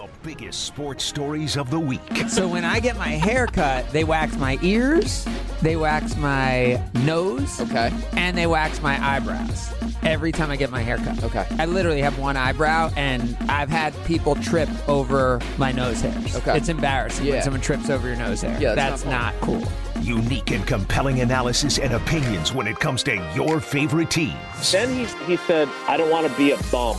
[0.00, 2.00] The biggest sports stories of the week.
[2.28, 5.26] So when I get my hair cut, they wax my ears,
[5.60, 7.92] they wax my nose, Okay.
[8.12, 9.70] and they wax my eyebrows
[10.02, 11.22] every time I get my hair cut.
[11.24, 11.44] Okay.
[11.58, 16.34] I literally have one eyebrow, and I've had people trip over my nose hairs.
[16.34, 16.56] Okay.
[16.56, 18.56] It's embarrassing when someone trips over your nose hair.
[18.58, 19.68] Yeah, that's that's not not cool.
[20.00, 24.72] Unique and compelling analysis and opinions when it comes to your favorite teams.
[24.72, 26.96] Then he, he said, I don't want to be a bum.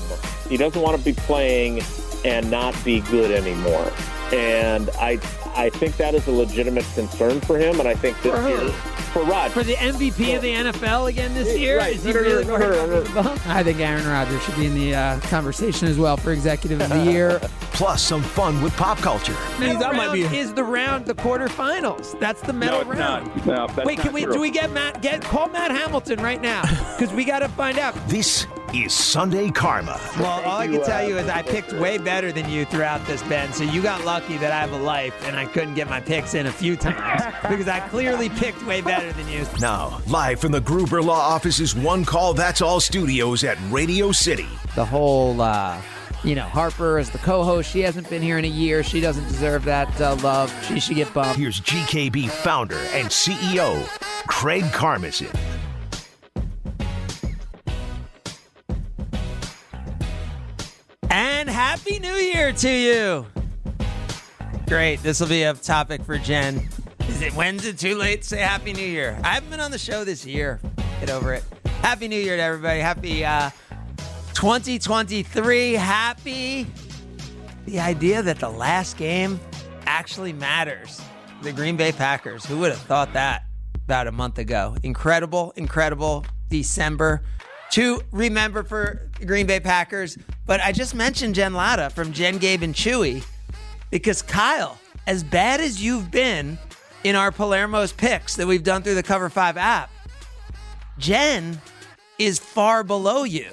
[0.47, 1.81] He doesn't want to be playing
[2.25, 3.91] and not be good anymore.
[4.31, 5.19] And I
[5.55, 7.79] I think that is a legitimate concern for him.
[7.79, 8.69] And I think this For year,
[9.11, 11.93] for Rod, For the MVP of the NFL again this year, right.
[11.95, 13.35] is he No, no, really no, no?
[13.47, 16.89] I think Aaron Rodgers should be in the uh, conversation as well for Executive of
[16.89, 17.39] the Year.
[17.73, 19.35] Plus some fun with pop culture.
[19.59, 22.17] Medal that might round be- is the round, the quarterfinals.
[22.19, 23.27] That's the medal no, round.
[23.35, 23.45] not.
[23.45, 24.33] No, that's Wait, not can we true.
[24.33, 26.61] do we get Matt get call Matt Hamilton right now
[26.97, 27.95] because we got to find out.
[28.07, 29.99] This is Sunday Karma.
[30.17, 32.65] Well, all I you, can tell uh, you is I picked way better than you
[32.65, 33.51] throughout this, Ben.
[33.53, 36.33] So you got lucky that I have a life and I couldn't get my picks
[36.33, 39.45] in a few times because I clearly picked way better than you.
[39.59, 44.47] Now, live from the Gruber Law Office's One Call That's All studios at Radio City.
[44.75, 45.81] The whole, uh,
[46.23, 47.69] you know, Harper is the co-host.
[47.69, 48.83] She hasn't been here in a year.
[48.83, 50.53] She doesn't deserve that uh, love.
[50.65, 51.37] She should get bumped.
[51.37, 53.85] Here's GKB founder and CEO,
[54.27, 55.50] Craig Karmazin.
[61.11, 63.27] And Happy New Year to you.
[64.65, 65.03] Great.
[65.03, 66.69] This will be a topic for Jen.
[67.09, 69.19] Is it when's it too late to say Happy New Year?
[69.21, 70.61] I haven't been on the show this year.
[71.01, 71.43] Get over it.
[71.81, 72.79] Happy New Year to everybody.
[72.79, 73.49] Happy uh,
[74.35, 75.73] 2023.
[75.73, 76.65] Happy
[77.65, 79.37] the idea that the last game
[79.85, 81.01] actually matters.
[81.41, 82.45] The Green Bay Packers.
[82.45, 83.43] Who would have thought that
[83.75, 84.77] about a month ago?
[84.81, 87.21] Incredible, incredible December
[87.71, 90.17] to remember for Green Bay Packers.
[90.45, 93.23] But I just mentioned Jen Latta from Jen, Gabe, and Chewy
[93.89, 96.57] because Kyle, as bad as you've been
[97.03, 99.89] in our Palermo's picks that we've done through the Cover 5 app,
[100.97, 101.61] Jen
[102.19, 103.47] is far below you.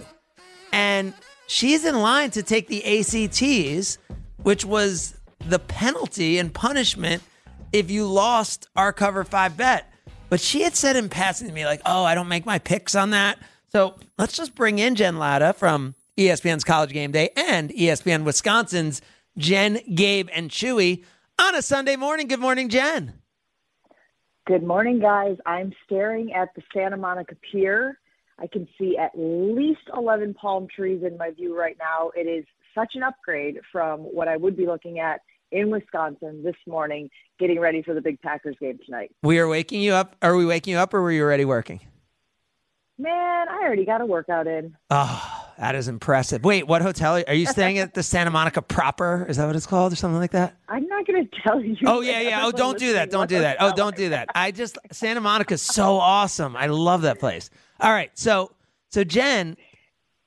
[0.73, 1.15] And
[1.47, 3.99] she's in line to take the ACTs,
[4.43, 7.23] which was the penalty and punishment
[7.73, 9.93] if you lost our Cover 5 bet.
[10.29, 12.95] But she had said in passing to me, like, oh, I don't make my picks
[12.95, 13.39] on that.
[13.69, 19.03] So let's just bring in Jen Latta from ESPN's College Game Day and ESPN Wisconsin's
[19.37, 21.05] Jen, Gabe, and Chewy
[21.39, 22.27] on a Sunday morning.
[22.27, 23.15] Good morning, Jen.
[24.47, 25.37] Good morning, guys.
[25.45, 27.99] I'm staring at the Santa Monica Pier.
[28.39, 32.11] I can see at least 11 palm trees in my view right now.
[32.17, 36.57] It is such an upgrade from what I would be looking at in Wisconsin this
[36.67, 39.11] morning, getting ready for the big Packers game tonight.
[39.23, 40.17] We are waking you up.
[40.23, 41.81] Are we waking you up or were you already working?
[42.99, 44.77] Man, I already got a workout in.
[44.91, 46.43] Oh, that is impressive.
[46.45, 47.95] Wait, what hotel are you staying at?
[47.95, 49.25] The Santa Monica proper?
[49.29, 50.57] Is that what it's called or something like that?
[50.69, 51.77] I'm not going to tell you.
[51.87, 52.45] Oh yeah, yeah.
[52.45, 53.11] Oh, don't do that.
[53.19, 53.59] Don't do that.
[53.61, 54.29] Oh, don't do that.
[54.35, 56.57] I just Santa Monica's so awesome.
[56.57, 57.51] I love that place.
[57.81, 58.53] All right, so
[58.91, 59.57] so Jen,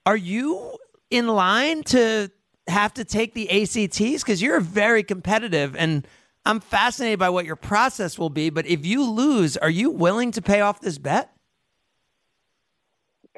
[0.06, 0.78] are you
[1.10, 2.32] in line to
[2.68, 6.08] have to take the ACTs because you're very competitive and
[6.46, 8.50] I'm fascinated by what your process will be.
[8.50, 11.32] But if you lose, are you willing to pay off this bet?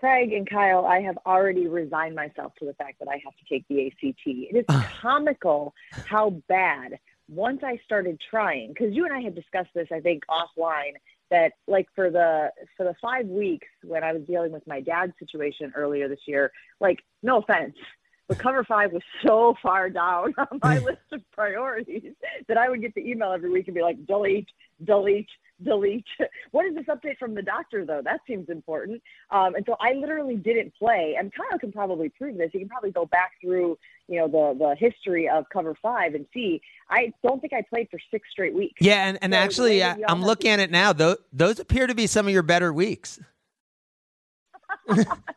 [0.03, 3.45] Craig and Kyle, I have already resigned myself to the fact that I have to
[3.47, 4.19] take the ACT.
[4.25, 6.99] It is comical how bad
[7.29, 10.95] once I started trying, because you and I had discussed this, I think, offline,
[11.29, 15.13] that like for the for the five weeks when I was dealing with my dad's
[15.19, 17.77] situation earlier this year, like no offense,
[18.27, 22.11] but cover five was so far down on my list of priorities
[22.49, 24.49] that I would get the email every week and be like, delete,
[24.83, 25.29] delete,
[25.61, 26.05] delete.
[26.51, 28.01] What is this update from the doctor though?
[28.03, 29.01] That seems important.
[29.31, 31.15] Um, and so I literally didn't play.
[31.17, 32.51] And Kyle can probably prove this.
[32.53, 33.77] He can probably go back through,
[34.07, 36.61] you know, the the history of cover five and see.
[36.89, 38.75] I don't think I played for six straight weeks.
[38.79, 40.93] Yeah, and, and So actually, uh, I'm have looking at it now.
[40.93, 43.19] Those those appear to be some of your better weeks.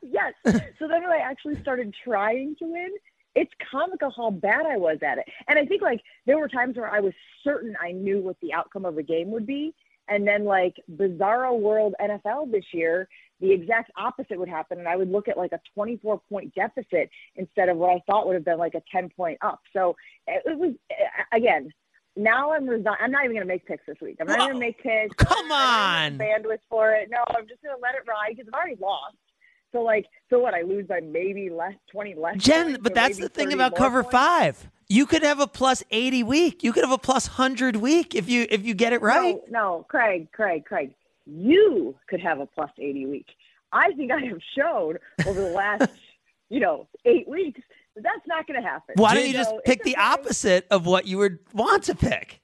[0.02, 0.34] yes.
[0.44, 2.90] So then when I actually started trying to win,
[3.36, 5.26] it's comical how bad I was at it.
[5.46, 7.12] And I think like there were times where I was
[7.44, 9.74] certain I knew what the outcome of a game would be.
[10.08, 13.08] And then like bizarro world NFL this year,
[13.40, 14.78] the exact opposite would happen.
[14.78, 18.26] And I would look at like a 24 point deficit instead of what I thought
[18.26, 19.60] would have been like a 10 point up.
[19.72, 21.70] So it, was, eh, again,
[22.16, 22.96] now I'm resign.
[23.00, 24.16] I'm not even going to make picks this week.
[24.20, 25.14] I'm not going to make picks.
[25.16, 26.16] Come on.
[26.16, 27.10] don't have the bandwidth for it.
[27.10, 29.16] No, I'm just going to let it ride because I've already lost.
[29.76, 30.54] So like, so what?
[30.54, 32.36] I lose by maybe less, twenty less.
[32.38, 34.12] Jen, points, but or that's the thing about cover points?
[34.12, 34.70] five.
[34.88, 36.64] You could have a plus eighty week.
[36.64, 39.36] You could have a plus hundred week if you if you get it right.
[39.50, 40.94] No, no, Craig, Craig, Craig.
[41.26, 43.26] You could have a plus eighty week.
[43.72, 44.96] I think I have shown
[45.26, 45.90] over the last,
[46.48, 47.60] you know, eight weeks
[47.96, 48.94] That's not going to happen.
[48.96, 52.40] Why don't you So just pick the opposite of what you would want to pick?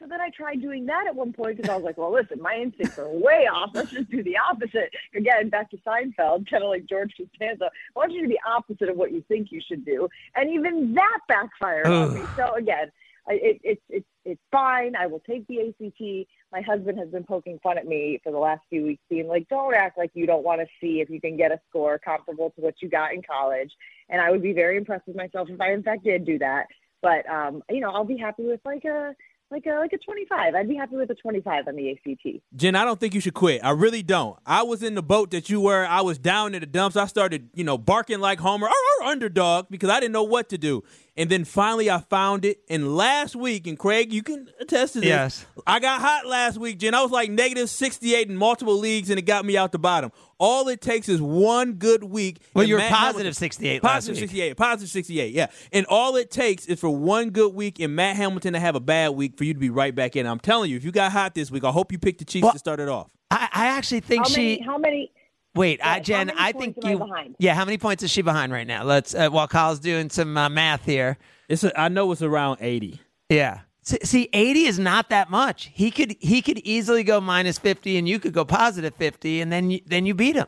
[0.00, 2.40] So then I tried doing that at one point because I was like, well, listen,
[2.40, 3.70] my instincts are way off.
[3.74, 4.90] Let's just do the opposite.
[5.14, 7.66] Again, back to Seinfeld, kind of like George Costanza.
[7.66, 10.08] I want you to be opposite of what you think you should do.
[10.34, 12.22] And even that backfired on me.
[12.34, 12.90] So again,
[13.28, 14.96] I- it, it's it's it's fine.
[14.96, 16.28] I will take the ACT.
[16.50, 19.48] My husband has been poking fun at me for the last few weeks, being like,
[19.48, 22.50] "Don't act like you don't want to see if you can get a score comparable
[22.52, 23.70] to what you got in college."
[24.08, 26.66] And I would be very impressed with myself if I in fact did do that.
[27.02, 29.14] But um, you know, I'll be happy with like a
[29.50, 30.54] like a like a 25.
[30.54, 32.42] I'd be happy with a 25 on the ACT.
[32.54, 33.60] Jen, I don't think you should quit.
[33.64, 34.38] I really don't.
[34.46, 35.84] I was in the boat that you were.
[35.84, 36.96] I was down in the dumps.
[36.96, 40.48] I started, you know, barking like Homer, "Arr, arr, underdog, because I didn't know what
[40.50, 40.84] to do.
[41.16, 42.60] And then finally I found it.
[42.70, 45.08] And last week, and Craig, you can attest to this.
[45.08, 45.46] Yes.
[45.66, 46.94] I got hot last week, Jen.
[46.94, 50.12] I was like negative 68 in multiple leagues, and it got me out the bottom.
[50.38, 52.38] All it takes is one good week.
[52.54, 54.30] Well, you're Matt positive Hamilton- 68 last Positive week.
[54.30, 54.56] 68.
[54.56, 55.46] Positive 68, yeah.
[55.72, 58.80] And all it takes is for one good week and Matt Hamilton to have a
[58.80, 60.26] bad week for you to be right back in.
[60.26, 62.44] I'm telling you, if you got hot this week, I hope you picked the Chiefs
[62.44, 63.10] Well- to start it off.
[63.32, 64.36] I, I actually think How she.
[64.42, 64.60] many?
[64.62, 65.12] How many?
[65.54, 66.98] Wait, I, how Jen, many I think am I you.
[66.98, 67.36] behind?
[67.38, 68.84] Yeah, how many points is she behind right now?
[68.84, 71.18] Let's uh, while Kyle's doing some uh, math here.
[71.48, 73.00] It's a, I know it's around 80.
[73.28, 73.60] Yeah.
[73.82, 75.70] See- See, 80 is not that much.
[75.74, 79.50] He could he could easily go minus 50 and you could go positive 50 and
[79.50, 80.46] then you, then you beat him.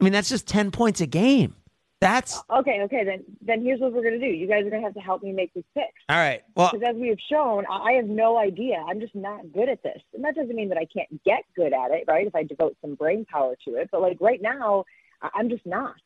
[0.00, 1.56] I mean, that's just 10 points a game.
[2.00, 3.04] That's Okay, okay.
[3.04, 4.26] Then then here's what we're gonna do.
[4.26, 5.88] You guys are gonna have to help me make these picks.
[6.08, 6.42] all right.
[6.54, 8.76] Well, Because as we have shown, I have no idea.
[8.88, 10.00] I'm just not good at this.
[10.14, 12.26] And that doesn't mean that I can't get good at it, right?
[12.26, 13.88] If I devote some brain power to it.
[13.90, 14.84] But like right now,
[15.34, 15.96] I'm just not.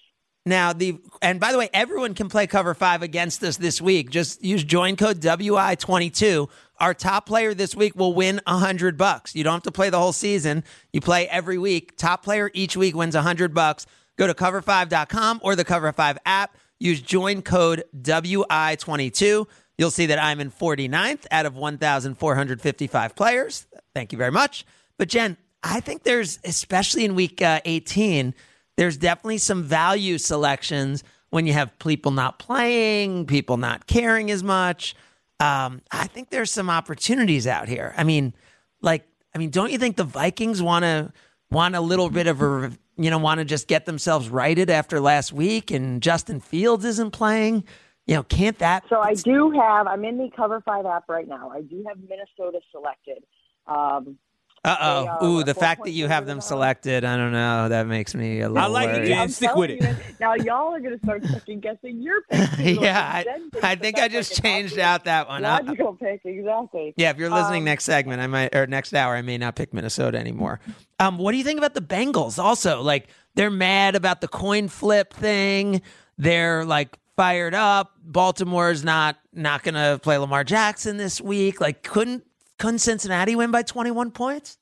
[0.46, 4.10] Now the and by the way, everyone can play cover five against us this week.
[4.10, 6.48] Just use join code WI twenty two.
[6.80, 9.36] Our top player this week will win a hundred bucks.
[9.36, 10.64] You don't have to play the whole season.
[10.92, 11.96] You play every week.
[11.96, 13.86] Top player each week wins a hundred bucks.
[14.18, 16.56] Go to cover5.com or the cover five app.
[16.78, 19.46] Use join code WI twenty two.
[19.78, 23.66] You'll see that I'm in 49th out of 1,455 players.
[23.94, 24.66] Thank you very much.
[24.98, 28.34] But Jen, I think there's, especially in week uh, 18,
[28.76, 34.42] there's definitely some value selections when you have people not playing, people not caring as
[34.42, 34.94] much.
[35.40, 37.94] Um, I think there's some opportunities out here.
[37.96, 38.34] I mean,
[38.82, 41.12] like, I mean, don't you think the Vikings want to
[41.50, 45.00] want a little bit of a, you know, want to just get themselves righted after
[45.00, 47.64] last week, and Justin Fields isn't playing?
[48.06, 48.84] You know, can't that?
[48.88, 49.86] So I do have.
[49.86, 51.50] I'm in the Cover Five app right now.
[51.50, 53.24] I do have Minnesota selected.
[53.66, 54.18] Um,
[54.64, 55.26] Uh They oh.
[55.26, 57.68] Ooh, the fact that you have them selected, I don't know.
[57.68, 59.06] That makes me a little I like it, worried.
[59.08, 59.18] Jen.
[59.18, 59.80] I'm stick with it.
[59.82, 62.80] you, Now y'all are going to start second guessing your pick.
[62.80, 63.24] yeah, I,
[63.62, 65.42] I think I just like changed obvious, out that one.
[65.42, 66.94] Logical pick, exactly.
[66.96, 69.56] yeah, if you're listening Um, next segment, I might or next hour, I may not
[69.56, 70.60] pick Minnesota anymore.
[71.00, 72.38] Um, what do you think about the Bengals?
[72.38, 75.82] Also, like they're mad about the coin flip thing.
[76.18, 77.92] They're like fired up.
[78.04, 81.60] Baltimore's not not going to play Lamar Jackson this week.
[81.60, 82.24] Like, couldn't
[82.62, 84.58] couldn't Cincinnati win by 21 points?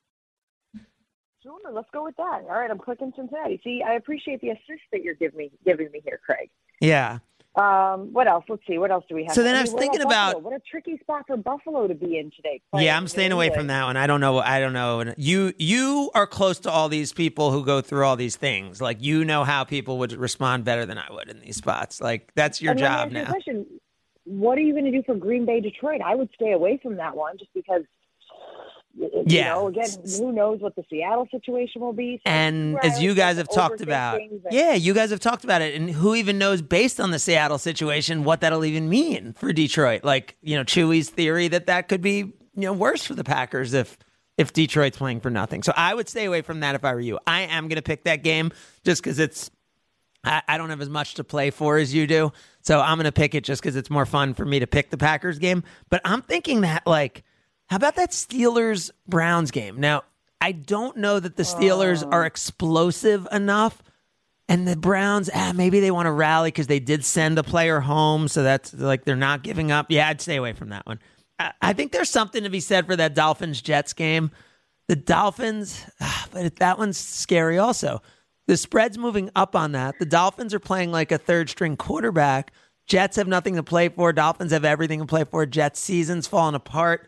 [1.43, 2.41] Sure, let's go with that.
[2.49, 3.59] All right, I'm clicking Cincinnati.
[3.63, 6.49] See, I appreciate the assist that you're giving me, giving me here, Craig.
[6.79, 7.19] Yeah.
[7.55, 8.45] Um, what else?
[8.47, 8.77] Let's see.
[8.77, 9.33] What else do we have?
[9.33, 10.29] So then I mean, was thinking Buffalo?
[10.31, 12.61] about- what a tricky spot for Buffalo to be in today.
[12.77, 13.97] Yeah, I'm staying away from that one.
[13.97, 14.39] I don't know.
[14.39, 14.99] I don't know.
[15.01, 18.81] And You you are close to all these people who go through all these things.
[18.81, 21.99] Like you know how people would respond better than I would in these spots.
[21.99, 23.29] Like that's your And job ask you a now.
[23.31, 23.65] Question:
[24.23, 25.99] What are you going to do for Green Bay, Detroit?
[26.05, 27.81] I would stay away from that one just because.
[28.97, 29.53] You Yeah.
[29.53, 32.17] know, again, who knows what the Seattle situation will be?
[32.25, 35.61] So And as you guys have talked about, and- yeah, you guys have talked about
[35.61, 39.53] it, and who even knows based on the Seattle situation what that'll even mean for
[39.53, 40.03] Detroit?
[40.03, 43.73] Like you know, Chewy's theory that that could be you know worse for the Packers
[43.73, 43.97] if
[44.37, 45.61] if Detroit's playing for nothing.
[45.63, 47.19] So I would stay away from that if I were you.
[47.27, 48.51] I am going to pick that game
[48.83, 49.51] just because it's
[50.23, 52.31] I, I don't have as much to play for as you do.
[52.61, 54.89] So I'm going to pick it just because it's more fun for me to pick
[54.89, 55.63] the Packers game.
[55.89, 57.23] But I'm thinking that, like,
[57.71, 59.79] how about that Steelers Browns game?
[59.79, 60.03] Now,
[60.41, 63.81] I don't know that the Steelers are explosive enough.
[64.49, 67.79] And the Browns, ah, maybe they want to rally because they did send a player
[67.79, 68.27] home.
[68.27, 69.85] So that's like they're not giving up.
[69.87, 70.99] Yeah, I'd stay away from that one.
[71.39, 74.31] I, I think there's something to be said for that Dolphins Jets game.
[74.89, 78.01] The Dolphins, ah, but that one's scary also.
[78.47, 79.97] The spread's moving up on that.
[79.97, 82.51] The Dolphins are playing like a third string quarterback.
[82.85, 84.11] Jets have nothing to play for.
[84.11, 85.45] Dolphins have everything to play for.
[85.45, 87.07] Jets season's falling apart.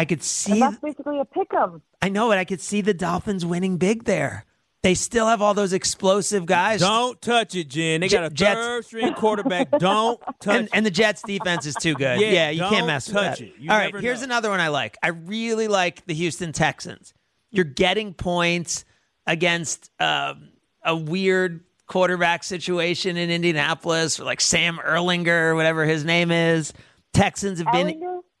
[0.00, 1.82] I could see And that's basically a pick 'em.
[2.00, 2.36] I know it.
[2.36, 4.46] I could see the Dolphins winning big there.
[4.82, 6.80] They still have all those explosive guys.
[6.80, 8.00] Don't touch it, Jen.
[8.00, 9.70] They got a Jets- third string quarterback.
[9.78, 12.18] Don't touch and, and the Jets defense is too good.
[12.20, 13.40] Yeah, Yeah, you can't don't mess with that.
[13.42, 13.52] it.
[13.58, 14.24] You All right, here's know.
[14.24, 14.96] another one I like.
[15.02, 17.12] I really like the Houston Texans.
[17.50, 18.86] You're getting points
[19.26, 20.48] against um,
[20.82, 26.72] a weird quarterback situation in Indianapolis, or like Sam Ehlinger, or whatever his name is.
[27.12, 28.22] Texans have been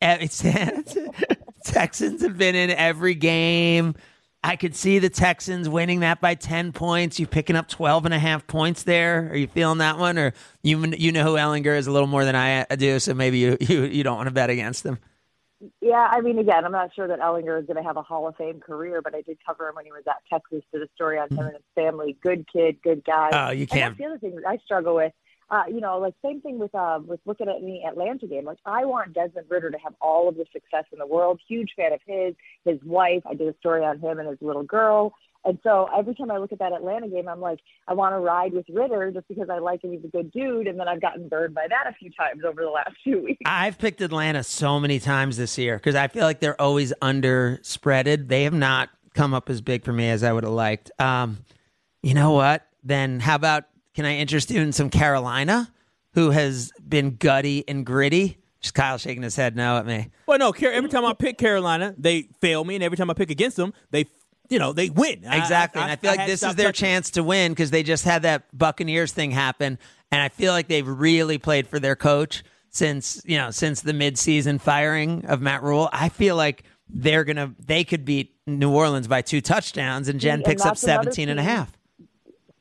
[1.64, 3.94] Texans have been in every game.
[4.42, 7.20] I could see the Texans winning that by 10 points.
[7.20, 9.28] You picking up 12 and a half points there.
[9.30, 10.18] Are you feeling that one?
[10.18, 13.38] Or you you know who Ehlinger is a little more than I do, so maybe
[13.38, 14.98] you, you, you don't want to bet against him.
[15.82, 18.26] Yeah, I mean, again, I'm not sure that Ehlinger is going to have a Hall
[18.26, 20.62] of Fame career, but I did cover him when he was at Texas.
[20.72, 22.16] Did a story on him and his family.
[22.22, 23.28] Good kid, good guy.
[23.32, 23.98] Oh, you can't.
[23.98, 25.12] And that's the other thing I struggle with
[25.50, 28.44] uh, you know, like same thing with uh, with looking at the Atlanta game.
[28.44, 31.40] Like I want Desmond Ridder to have all of the success in the world.
[31.48, 33.22] Huge fan of his, his wife.
[33.28, 35.12] I did a story on him and his little girl.
[35.44, 38.18] And so every time I look at that Atlanta game, I'm like, I want to
[38.18, 39.92] ride with Ritter just because I like him.
[39.92, 40.66] He's a good dude.
[40.66, 43.40] And then I've gotten burned by that a few times over the last few weeks.
[43.46, 48.28] I've picked Atlanta so many times this year because I feel like they're always underspreaded.
[48.28, 50.90] They have not come up as big for me as I would have liked.
[51.00, 51.38] Um,
[52.02, 52.66] you know what?
[52.84, 53.64] Then how about
[54.00, 55.70] can I interest you in some Carolina,
[56.14, 58.38] who has been gutty and gritty?
[58.62, 60.08] Just Kyle shaking his head no at me.
[60.26, 60.52] Well, no.
[60.52, 63.74] Every time I pick Carolina, they fail me, and every time I pick against them,
[63.90, 64.06] they
[64.48, 65.22] you know, they win.
[65.30, 65.82] Exactly.
[65.82, 66.86] I, I, and I feel I like this is their touching.
[66.86, 69.78] chance to win because they just had that Buccaneers thing happen.
[70.10, 73.92] And I feel like they've really played for their coach since, you know, since the
[73.92, 75.90] midseason firing of Matt Rhule.
[75.92, 80.18] I feel like they're going to, they could beat New Orleans by two touchdowns and
[80.18, 81.76] Jen and picks up 17 and a half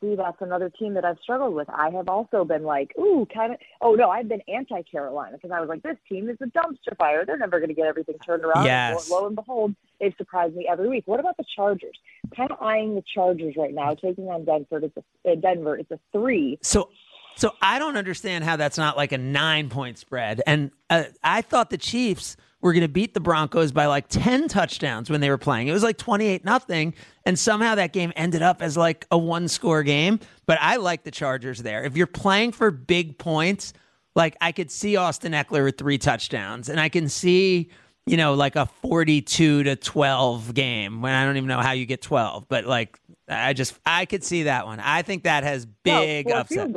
[0.01, 1.70] see that's another team that I've struggled with.
[1.70, 3.60] I have also been like, ooh, kind of.
[3.82, 6.98] Oh no, I've been anti Carolina because I was like, this team is a dumpster
[6.98, 7.25] fire.
[7.25, 8.65] They're never going to get everything turned around.
[8.65, 9.03] Yes.
[9.03, 11.03] And lo and behold, they've surprised me every week.
[11.06, 11.98] What about the Chargers?
[12.36, 14.86] Kind of eyeing the Chargers right now, taking on Denver.
[14.86, 15.77] It's a uh, Denver.
[15.77, 16.58] It's a three.
[16.62, 16.89] So.
[17.36, 20.41] So I don't understand how that's not like a nine point spread.
[20.46, 24.48] And uh, I thought the Chiefs were going to beat the Broncos by like 10
[24.48, 25.68] touchdowns when they were playing.
[25.68, 26.94] It was like 28 nothing
[27.25, 31.04] and somehow that game ended up as like a one score game, but I like
[31.04, 31.84] the Chargers there.
[31.84, 33.74] If you're playing for big points,
[34.16, 37.70] like I could see Austin Ekeler with 3 touchdowns and I can see
[38.06, 41.86] you know, like a 42 to 12 game when I don't even know how you
[41.86, 44.80] get 12, but like I just I could see that one.
[44.80, 46.72] I think that has big well, upset.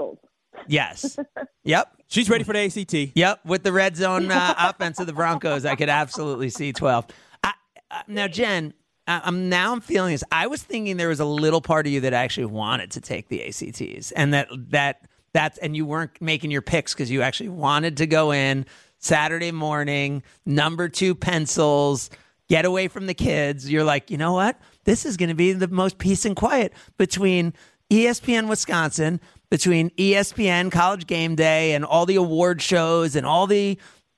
[0.67, 1.19] Yes.
[1.65, 1.89] yep.
[2.09, 3.17] She's ready for the ACT.
[3.17, 7.07] Yep, with the red zone uh, offense of the Broncos, I could absolutely see twelve.
[7.43, 7.55] I,
[7.91, 8.75] uh, now, Jen,
[9.07, 10.25] I'm now I'm feeling this.
[10.31, 13.29] I was thinking there was a little part of you that actually wanted to take
[13.29, 17.49] the ACTs, and that that that's and you weren't making your picks because you actually
[17.49, 18.67] wanted to go in
[18.99, 22.11] Saturday morning, number two pencils,
[22.49, 23.71] get away from the kids.
[23.71, 24.61] You're like, you know what?
[24.85, 27.53] This is going to be the most peace and quiet between
[27.91, 29.21] ESPN Wisconsin,
[29.53, 33.77] between ESPN College Game Day and all the award shows and all the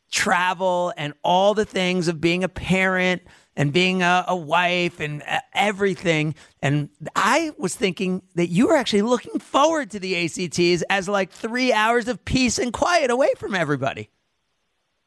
[0.08, 3.20] travel and all the things of being a parent
[3.56, 6.36] and being a, a, wife and uh, everything.
[6.62, 11.32] And I was thinking that you were actually looking forward to the ACTs as like
[11.32, 14.10] three hours of peace and quiet away from everybody.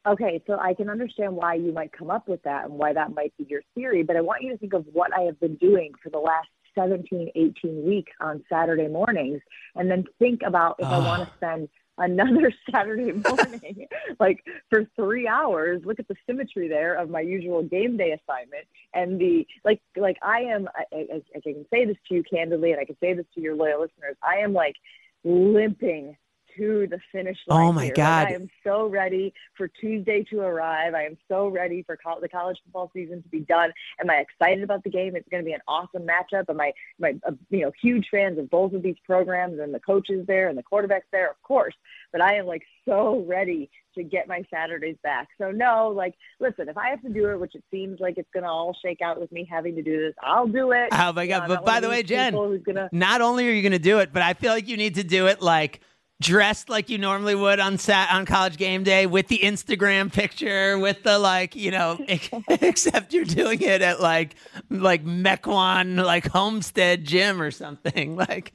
[0.06, 3.16] Okay, so I can understand why you might come up with that and why that
[3.16, 5.56] might be your theory, but I want you to think of what I have been
[5.56, 9.42] doing for the last 17, 18 weeks on Saturday mornings,
[9.76, 10.92] and then think about if oh.
[10.92, 11.36] I want to ah.
[11.38, 13.88] spend another Saturday morning,
[14.20, 15.82] like for three hours.
[15.84, 19.82] Look at the symmetry there of my usual game day assignment and the like.
[19.96, 22.98] Like I am, I, I, I can say this to you candidly, and I can
[23.00, 24.16] say this to your loyal listeners.
[24.22, 24.76] I am like
[25.24, 26.16] limping
[26.58, 27.68] to the finish line.
[27.68, 27.94] Oh my here.
[27.96, 28.26] God!
[28.26, 30.94] Like, I am so ready for Tuesday to arrive.
[30.94, 33.72] I am so ready for co- the college football season to be done.
[34.00, 35.16] Am I excited about the game?
[35.16, 36.50] It's going to be an awesome matchup.
[36.50, 39.74] Am I, am I, uh, you know, huge fans of both of these programs and
[39.74, 41.76] the coaches there and the quarterbacks there, of course.
[42.12, 45.28] But I am like so ready to get my Saturdays back.
[45.38, 48.30] So no, like, listen, if I have to do it, which it seems like it's
[48.34, 50.90] going to all shake out with me having to do this, I'll do it.
[50.92, 51.48] Oh my God!
[51.48, 52.34] but by the way, Jen,
[52.64, 52.90] gonna...
[52.92, 55.04] not only are you going to do it, but I feel like you need to
[55.04, 55.82] do it like
[56.22, 60.78] dressed like you normally would on sat on college game day with the Instagram picture
[60.80, 61.98] with the like you know
[62.50, 64.36] except you're doing it at like
[64.70, 68.54] like Mequon like Homestead gym or something like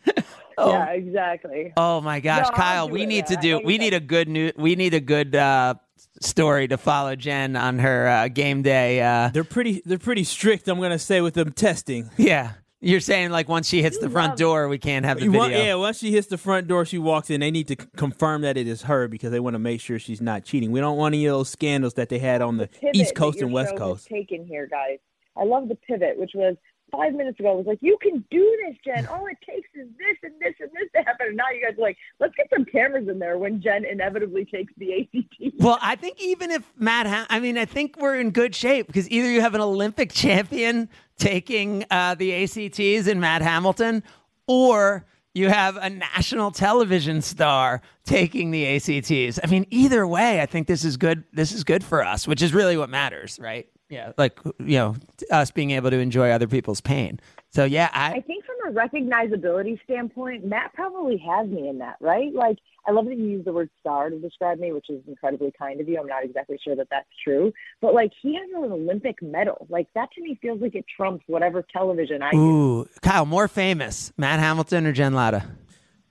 [0.59, 0.71] oh.
[0.71, 1.73] yeah exactly.
[1.77, 3.37] Oh my gosh no, Kyle we need yeah.
[3.37, 5.75] to do we need a good new we need a good uh
[6.21, 9.31] story to follow Jen on her uh, game day uh.
[9.33, 12.11] They're pretty they're pretty strict I'm gonna say with them testing.
[12.17, 15.49] Yeah you're saying like once she hits the front door, we can't have the video.
[15.49, 17.41] yeah, once she hits the front door, she walks in.
[17.41, 19.99] They need to c- confirm that it is her because they want to make sure
[19.99, 20.73] she's not cheating.
[20.73, 23.41] We don't want any of those scandals that they had on the, the East Coast
[23.41, 24.09] and West Coast.
[24.09, 24.99] Taken here, guys.
[25.37, 26.57] I love the pivot, which was
[26.91, 29.07] five minutes ago I was like, you can do this, Jen.
[29.07, 31.29] All it takes is this and this and this to happen.
[31.29, 34.45] And now you guys are like, let's get some cameras in there when Jen inevitably
[34.45, 35.55] takes the ACT.
[35.59, 38.89] Well, I think even if Matt, ha- I mean, I think we're in good shape
[38.89, 40.91] because either you have an Olympic champion
[41.23, 44.03] taking uh, the ACTs in Matt Hamilton,
[44.49, 49.39] or you have a national television star taking the ACTs.
[49.43, 51.23] I mean, either way, I think this is good.
[51.33, 53.69] This is good for us, which is really what matters, right?
[53.89, 54.97] Yeah, like you know,
[55.31, 57.21] us being able to enjoy other people's pain.
[57.51, 61.97] So yeah, I, I think from a recognizability standpoint, Matt probably has me in that,
[62.01, 62.35] right?
[62.35, 65.53] Like, I love that you use the word star to describe me, which is incredibly
[65.57, 65.99] kind of you.
[66.01, 69.67] I'm not exactly sure that that's true, but like, he has an Olympic medal.
[69.69, 72.37] Like, that to me feels like it trumps whatever television I do.
[72.39, 75.45] ooh, Kyle, more famous, Matt Hamilton or Jen Latta?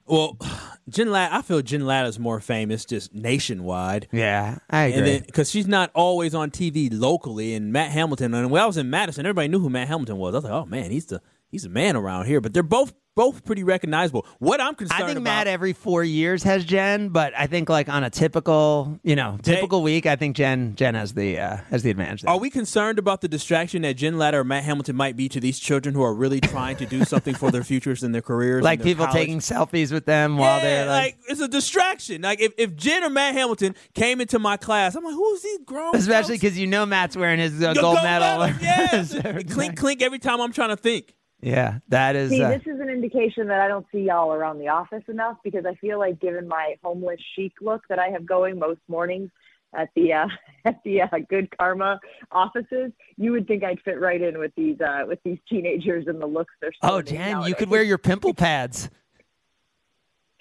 [0.05, 0.37] Well,
[0.89, 4.07] Jen Latta, I feel Jen Latta's more famous just nationwide.
[4.11, 5.19] Yeah, I agree.
[5.25, 8.89] Because she's not always on TV locally, and Matt Hamilton, and when I was in
[8.89, 10.33] Madison, everybody knew who Matt Hamilton was.
[10.33, 11.21] I was like, oh man, he's the
[11.51, 12.41] he's a man around here.
[12.41, 14.25] But they're both both pretty recognizable.
[14.39, 17.46] What I'm concerned about I think about, Matt every four years has Jen, but I
[17.46, 21.13] think like on a typical, you know, They- typical week, I think Jen Jen has
[21.13, 22.22] the uh, has the advantage.
[22.22, 22.31] There.
[22.31, 25.41] Are we concerned about the distraction that Jen Latta or Matt Hamilton might be to
[25.41, 28.63] these children who are really trying to do something for their futures and their careers?
[28.63, 29.20] like their people college?
[29.20, 32.22] taking selfies with them while yeah, they're like, it's a distraction.
[32.22, 35.60] Like if, if Jen or Matt Hamilton came into my class, I'm like, who's these
[35.65, 35.98] grown?
[35.98, 38.48] especially because you know Matt's wearing his uh, Yo, gold, medal.
[38.62, 39.13] Yes.
[39.51, 41.13] clink clink every time I'm trying to think.
[41.41, 42.29] Yeah, that is.
[42.29, 45.38] See, uh, this is an indication that I don't see y'all around the office enough
[45.43, 49.31] because I feel like, given my homeless chic look that I have going most mornings
[49.74, 50.27] at the uh,
[50.65, 52.00] at the uh, Good Karma
[52.31, 56.21] offices, you would think I'd fit right in with these uh, with these teenagers and
[56.21, 56.71] the looks they're.
[56.83, 58.89] oh, Jen, you could wear your pimple pads.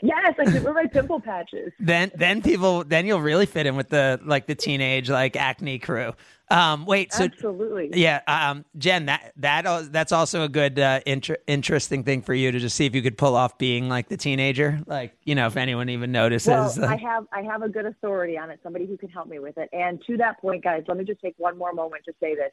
[0.03, 1.73] Yes, I could wear my pimple patches.
[1.79, 5.79] Then, then people, then you'll really fit in with the like the teenage like acne
[5.79, 6.15] crew.
[6.51, 7.91] Um, wait, so Absolutely.
[7.95, 12.51] Yeah, um, Jen, that that that's also a good uh, inter- interesting thing for you
[12.51, 15.47] to just see if you could pull off being like the teenager, like you know,
[15.47, 16.49] if anyone even notices.
[16.49, 19.29] Well, uh, I have I have a good authority on it, somebody who can help
[19.29, 19.69] me with it.
[19.73, 22.51] And to that point, guys, let me just take one more moment to say this.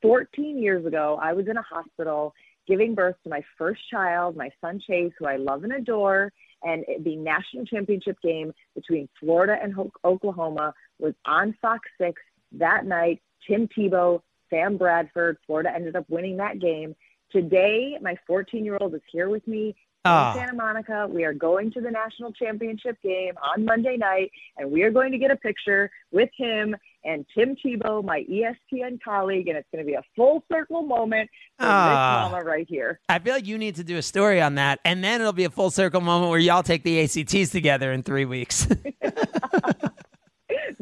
[0.00, 2.34] 14 years ago, I was in a hospital
[2.66, 6.32] giving birth to my first child, my son Chase, who I love and adore.
[6.62, 9.74] And the national championship game between Florida and
[10.04, 12.20] Oklahoma was on Fox 6
[12.52, 13.20] that night.
[13.46, 14.20] Tim Tebow,
[14.50, 16.94] Sam Bradford, Florida ended up winning that game.
[17.32, 19.74] Today, my 14 year old is here with me
[20.06, 20.32] Ah.
[20.34, 21.06] in Santa Monica.
[21.10, 25.10] We are going to the national championship game on Monday night, and we are going
[25.12, 26.76] to get a picture with him
[27.06, 31.28] and Tim Tebow, my ESPN colleague, and it's going to be a full circle moment
[31.58, 32.28] for Ah.
[32.28, 33.00] this mama right here.
[33.08, 35.44] I feel like you need to do a story on that, and then it'll be
[35.44, 38.66] a full circle moment where y'all take the ACTs together in three weeks.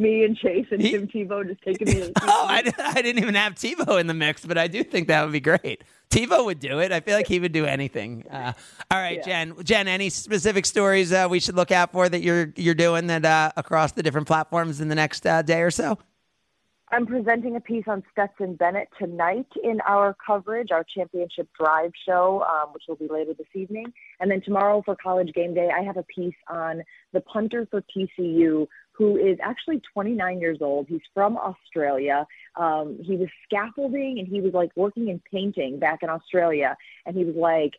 [0.03, 2.12] Me and Chase and He- Tim Tebow just taking me.
[2.23, 5.23] oh, I, I didn't even have Tebow in the mix, but I do think that
[5.23, 5.83] would be great.
[6.11, 6.93] Tebow would do it.
[6.93, 8.27] I feel like he would do anything.
[8.29, 8.53] Uh,
[8.91, 9.45] all right, Yeah.
[9.45, 9.65] Jen.
[9.65, 13.25] Jen, any specific stories uh, we should look out for that you're you're doing that
[13.25, 15.97] uh, across the different platforms in the next uh, day or so?
[16.95, 22.43] I'm presenting a piece on Stetson Bennett tonight in our coverage, our championship drive show,
[22.43, 23.91] um, which will be later this evening.
[24.21, 26.83] And then tomorrow for College Game Day, I have a piece on
[27.15, 30.87] the punter for TCU, who is actually 29 years old.
[30.88, 32.26] He's from Australia.
[32.57, 36.76] Um, he was scaffolding and he was like working in painting back in Australia.
[37.07, 37.72] And he was like,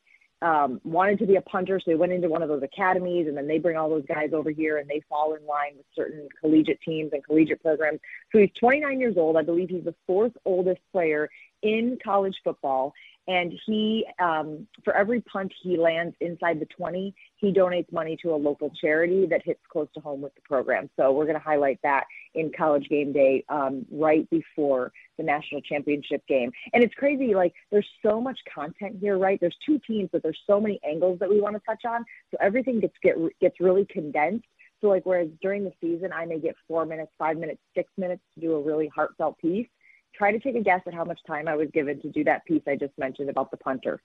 [0.44, 3.38] um, wanted to be a punter, so he went into one of those academies, and
[3.38, 6.28] then they bring all those guys over here, and they fall in line with certain
[6.42, 8.02] collegiate teams and collegiate programs.
[8.30, 9.38] So he's 29 years old.
[9.38, 11.30] I believe he's the fourth oldest player
[11.62, 12.94] in college football,
[13.28, 18.34] and he, um, for every punt he lands inside the 20, he donates money to
[18.34, 20.90] a local charity that hits close to home with the program.
[20.98, 22.04] So we're going to highlight that
[22.36, 26.52] in College Game Day um, right before the national championship game.
[26.74, 29.40] And it's crazy, like there's so much content here, right?
[29.40, 32.04] There's two teams, but there's so many angles that we want to touch on.
[32.32, 34.46] So everything gets get gets really condensed.
[34.82, 38.22] So like whereas during the season I may get four minutes, five minutes, six minutes
[38.36, 39.68] to do a really heartfelt piece.
[40.16, 42.46] Try to take a guess at how much time I was given to do that
[42.46, 44.02] piece I just mentioned about the punter.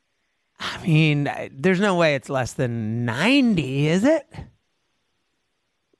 [0.60, 4.26] I mean, there's no way it's less than 90, is it?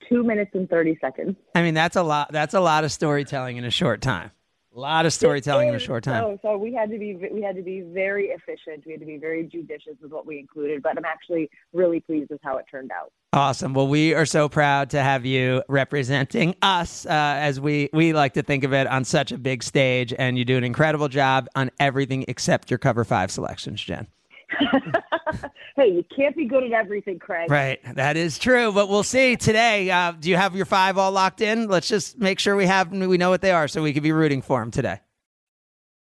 [0.09, 1.35] Two minutes and thirty seconds.
[1.53, 2.31] I mean, that's a lot.
[2.31, 4.31] That's a lot of storytelling in a short time.
[4.75, 6.23] A lot of storytelling in a short time.
[6.23, 8.85] So, so we had to be we had to be very efficient.
[8.87, 10.81] We had to be very judicious with what we included.
[10.81, 13.11] But I'm actually really pleased with how it turned out.
[13.31, 13.75] Awesome.
[13.75, 18.33] Well, we are so proud to have you representing us, uh, as we we like
[18.33, 21.47] to think of it, on such a big stage, and you do an incredible job
[21.53, 24.07] on everything except your cover five selections, Jen.
[25.75, 27.51] hey, you can't be good at everything, Craig.
[27.51, 28.71] Right, that is true.
[28.71, 29.91] But we'll see today.
[29.91, 31.67] Uh, do you have your five all locked in?
[31.67, 34.11] Let's just make sure we have we know what they are, so we can be
[34.11, 35.01] rooting for them today.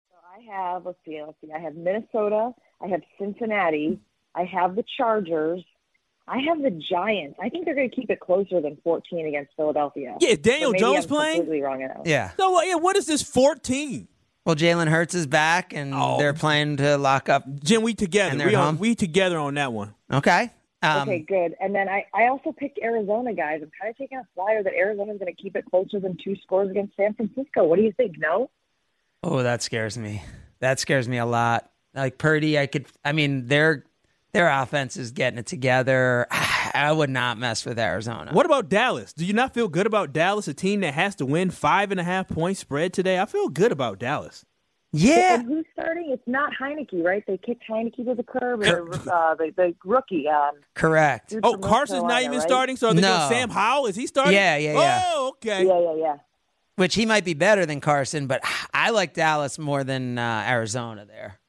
[0.09, 1.51] So I have let's see, let's see.
[1.51, 2.51] I have Minnesota.
[2.81, 3.99] I have Cincinnati.
[4.35, 5.65] I have the Chargers.
[6.29, 7.37] I have the Giants.
[7.41, 10.15] I think they're going to keep it closer than 14 against Philadelphia.
[10.19, 11.35] Yeah, Daniel But maybe Jones I'm playing.
[11.37, 11.79] Completely wrong.
[11.79, 12.03] Now.
[12.05, 12.31] Yeah.
[12.37, 14.07] So yeah, what is this 14?
[14.45, 16.17] Well, Jalen Hurts is back, and Oh.
[16.17, 17.43] they're planning to lock up.
[17.63, 18.31] Jen, we together.
[18.31, 18.67] And We home?
[18.67, 19.93] on, we together on that one.
[20.11, 20.51] Okay.
[20.81, 21.55] Um, okay, good.
[21.59, 23.59] And then I, I also picked Arizona, guys.
[23.61, 26.35] I'm kind of taking a flyer that Arizona's going to keep it closer than two
[26.37, 27.65] scores against San Francisco.
[27.65, 28.15] What do you think?
[28.17, 28.49] No?
[29.23, 30.23] Oh, that scares me.
[30.59, 31.69] That scares me a lot.
[31.93, 32.85] Like Purdy, I could.
[33.03, 33.83] I mean, their
[34.31, 36.27] their offense is getting it together.
[36.31, 38.31] I would not mess with Arizona.
[38.31, 39.13] What about Dallas?
[39.13, 41.99] Do you not feel good about Dallas, a team that has to win five and
[41.99, 43.19] a half point spread today?
[43.19, 44.45] I feel good about Dallas.
[44.91, 45.35] Yeah.
[45.35, 46.09] And who's starting?
[46.11, 47.23] It's not Heinicke, right?
[47.27, 48.63] They kicked Heinicke to the curb.
[48.63, 50.27] Or, uh, the, the rookie.
[50.27, 51.33] Um, Correct.
[51.43, 52.41] Oh, from North Carson's not even right?
[52.41, 53.27] starting, so they're No.
[53.29, 53.85] Sam Howell.
[53.87, 54.33] Is he starting?
[54.33, 55.03] Yeah, yeah, yeah.
[55.05, 55.65] Oh, okay.
[55.65, 56.15] Yeah, yeah, yeah.
[56.75, 58.41] Which he might be better than Carson, but
[58.73, 61.39] I like Dallas more than uh, Arizona there.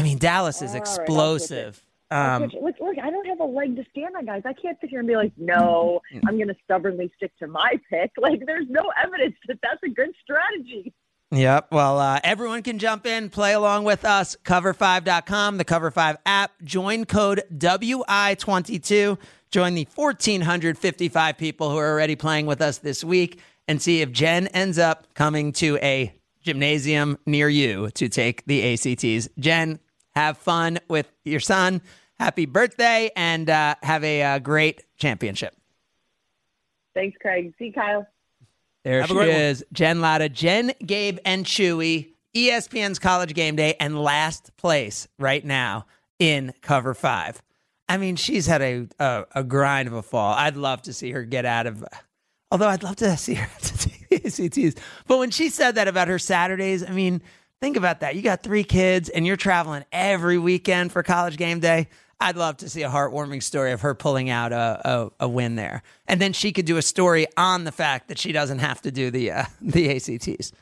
[0.00, 1.02] I mean, Dallas is All right, I'll switch it.
[1.04, 1.84] explosive.
[2.12, 4.42] Um, Look, look, I don't have a leg to stand on, guys.
[4.44, 6.22] I can't sit here and be like, no, Mm.
[6.26, 8.10] I'm going to stubbornly stick to my pick.
[8.18, 10.92] Like, there's no evidence that that's a good strategy.
[11.30, 11.68] Yep.
[11.70, 14.36] Well, uh, everyone can jump in, play along with us.
[14.44, 16.50] Cover5.com, the Cover5 app.
[16.64, 19.16] Join code WI22.
[19.52, 24.10] Join the 1,455 people who are already playing with us this week and see if
[24.10, 29.28] Jen ends up coming to a gymnasium near you to take the ACTs.
[29.38, 29.78] Jen,
[30.14, 31.82] have fun with your son.
[32.18, 35.54] Happy birthday and uh, have a uh, great championship.
[36.94, 37.54] Thanks, Craig.
[37.58, 38.06] See, Kyle.
[38.84, 39.40] There Have she great one.
[39.40, 45.44] is, Jen Latta, Jen, Gabe, and Chewy, ESPN's College Game Day, and last place right
[45.44, 45.86] now
[46.18, 47.42] in Cover Five.
[47.88, 50.32] I mean, she's had a a, a grind of a fall.
[50.34, 51.84] I'd love to see her get out of.
[52.50, 54.16] Although I'd love to see her to take the
[54.66, 57.22] ACTs, but when she said that about her Saturdays, I mean,
[57.60, 58.16] think about that.
[58.16, 61.88] You got three kids, and you're traveling every weekend for College Game Day.
[62.18, 65.56] I'd love to see a heartwarming story of her pulling out a, a, a win
[65.56, 68.82] there, and then she could do a story on the fact that she doesn't have
[68.82, 70.52] to do the uh, the ACTs.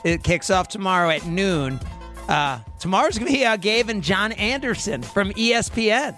[0.03, 1.79] It kicks off tomorrow at noon.
[2.27, 6.17] Uh, tomorrow's going to be uh, Gabe and John Anderson from ESPN.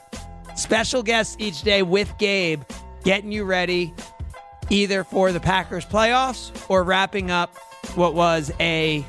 [0.58, 2.64] Special guests each day with Gabe,
[3.04, 3.94] getting you ready
[4.70, 7.56] either for the Packers playoffs or wrapping up
[7.96, 9.06] what was a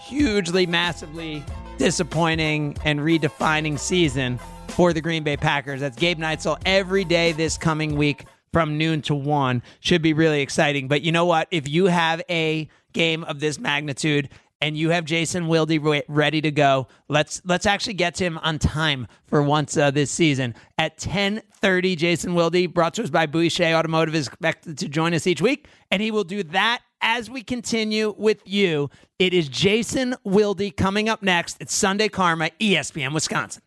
[0.00, 1.42] hugely, massively
[1.78, 5.80] disappointing and redefining season for the Green Bay Packers.
[5.80, 9.62] That's Gabe Neitzel every day this coming week from noon to one.
[9.80, 10.88] Should be really exciting.
[10.88, 11.48] But you know what?
[11.50, 14.28] If you have a game of this magnitude
[14.60, 18.38] and you have Jason Wilde re- ready to go, let's let's actually get to him
[18.38, 21.96] on time for once uh, this season at 10:30.
[21.96, 25.68] Jason Wilde, brought to us by Boucher Automotive, is expected to join us each week,
[25.90, 28.90] and he will do that as we continue with you.
[29.18, 31.56] It is Jason Wilde coming up next.
[31.60, 33.62] It's Sunday Karma, ESPN Wisconsin.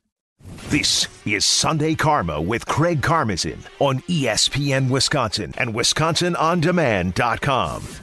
[0.69, 8.02] This is Sunday Karma with Craig Karmazin on ESPN Wisconsin and WisconsinOnDemand.com.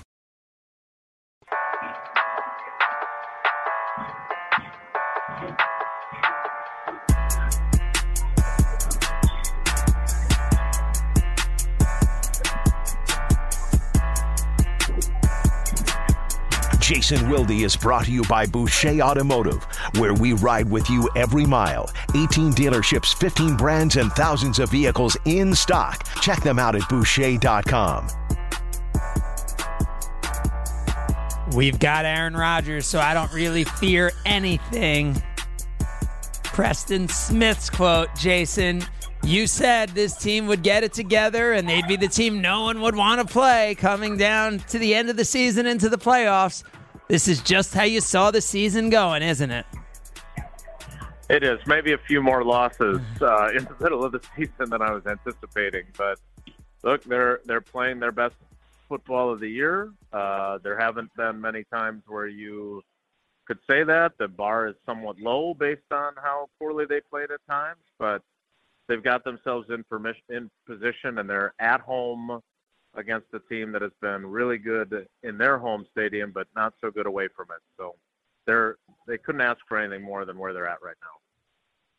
[16.91, 19.63] Jason Wilde is brought to you by Boucher Automotive,
[19.99, 21.89] where we ride with you every mile.
[22.17, 26.05] 18 dealerships, 15 brands, and thousands of vehicles in stock.
[26.21, 28.09] Check them out at Boucher.com.
[31.55, 35.23] We've got Aaron Rodgers, so I don't really fear anything.
[36.43, 38.83] Preston Smith's quote, Jason,
[39.23, 42.81] You said this team would get it together and they'd be the team no one
[42.81, 46.65] would want to play coming down to the end of the season into the playoffs.
[47.11, 49.67] This is just how you saw the season going, isn't it?
[51.29, 51.59] It is.
[51.67, 55.05] Maybe a few more losses uh, in the middle of the season than I was
[55.05, 55.87] anticipating.
[55.99, 56.21] But
[56.85, 58.37] look, they're they're playing their best
[58.89, 59.91] football of the year.
[60.13, 62.81] Uh, there haven't been many times where you
[63.45, 64.13] could say that.
[64.17, 68.23] The bar is somewhat low based on how poorly they played at times, but
[68.87, 72.41] they've got themselves in, permission, in position, and they're at home
[72.95, 76.91] against a team that has been really good in their home stadium, but not so
[76.91, 77.63] good away from it.
[77.77, 77.95] So
[78.47, 78.77] they're
[79.07, 81.21] they couldn't ask for anything more than where they're at right now.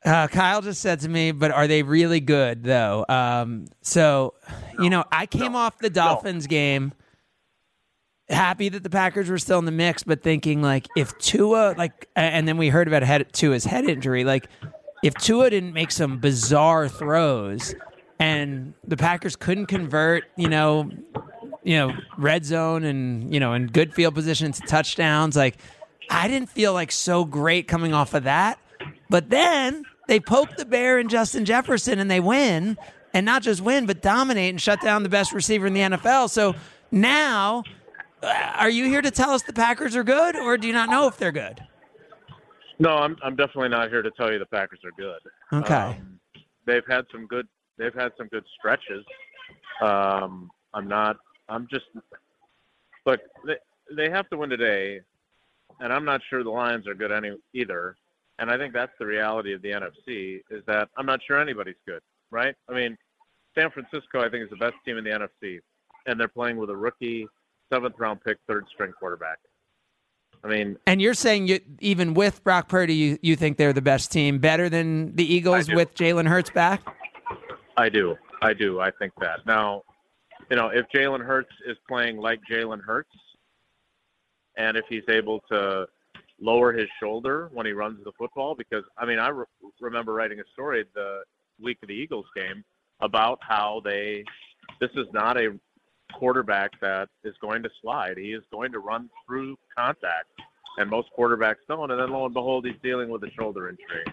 [0.04, 3.06] Uh, Kyle just said to me, but are they really good though?
[3.08, 4.34] Um, so,
[4.78, 6.50] no, you know, I came no, off the Dolphins no.
[6.50, 6.94] game
[8.30, 12.10] happy that the Packers were still in the mix, but thinking like if Tua like,
[12.16, 14.48] and then we heard about head, Tua's head injury, like
[15.04, 17.76] if Tua didn't make some bizarre throws
[18.22, 20.92] and the Packers couldn't convert, you know,
[21.64, 25.58] you know, red zone and you know, in good field position to touchdowns, like
[26.10, 28.60] I didn't feel like so great coming off of that.
[29.10, 32.78] But then they poke the bear in Justin Jefferson and they win,
[33.12, 36.30] and not just win, but dominate and shut down the best receiver in the NFL.
[36.30, 36.54] So
[36.92, 37.64] now,
[38.22, 40.90] uh, are you here to tell us the Packers are good, or do you not
[40.90, 41.64] know if they're good?
[42.78, 45.20] No, I'm I'm definitely not here to tell you the Packers are good.
[45.52, 45.98] Okay.
[46.00, 46.20] Um,
[46.68, 49.06] they've had some good they've had some good stretches.
[49.82, 51.18] Um, I'm not
[51.50, 51.86] I'm just
[53.06, 53.56] look they
[53.96, 55.02] they have to win today,
[55.80, 57.96] and I'm not sure the Lions are good any either.
[58.40, 61.76] And I think that's the reality of the NFC is that I'm not sure anybody's
[61.86, 62.56] good, right?
[62.68, 62.98] I mean,
[63.56, 65.60] San Francisco I think is the best team in the NFC,
[66.08, 67.28] and they're playing with a rookie
[67.72, 69.38] seventh round pick, third string quarterback.
[70.44, 73.82] I mean, and you're saying you, even with Brock Purdy, you, you think they're the
[73.82, 76.82] best team, better than the Eagles with Jalen Hurts back?
[77.82, 78.16] I do.
[78.44, 78.80] I do.
[78.80, 79.40] I think that.
[79.48, 79.82] Now,
[80.52, 83.10] you know, if Jalen Hurts is playing like Jalen Hurts,
[84.56, 85.88] and if he's able to
[86.40, 89.46] lower his shoulder when he runs the football, because I mean, I re-
[89.80, 91.24] remember writing a story the
[91.60, 92.64] week of the Eagles game
[93.00, 94.24] about how they.
[94.80, 95.58] This is not a
[96.14, 98.16] quarterback that is going to slide.
[98.16, 100.28] He is going to run through contact,
[100.78, 101.90] and most quarterbacks don't.
[101.90, 104.06] And then lo and behold, he's dealing with a shoulder injury.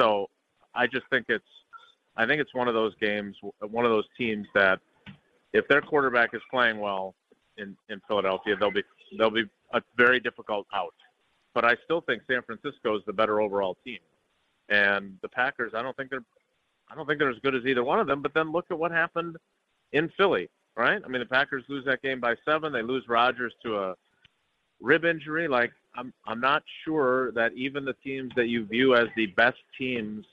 [0.00, 0.30] So
[0.74, 1.44] I just think it's,
[2.16, 4.80] I think it's one of those games, one of those teams that,
[5.52, 7.14] if their quarterback is playing well
[7.58, 8.82] in in Philadelphia, they'll be
[9.18, 9.44] they'll be
[9.74, 10.94] a very difficult out.
[11.54, 13.98] But I still think San Francisco is the better overall team,
[14.68, 15.72] and the Packers.
[15.74, 16.24] I don't think they're,
[16.90, 18.22] I don't think they're as good as either one of them.
[18.22, 19.36] But then look at what happened
[19.92, 21.00] in Philly right?
[21.04, 22.72] I mean, the Packers lose that game by seven.
[22.72, 23.94] They lose Rodgers to a
[24.80, 25.48] rib injury.
[25.48, 29.58] Like, I'm I'm not sure that even the teams that you view as the best
[29.78, 30.24] teams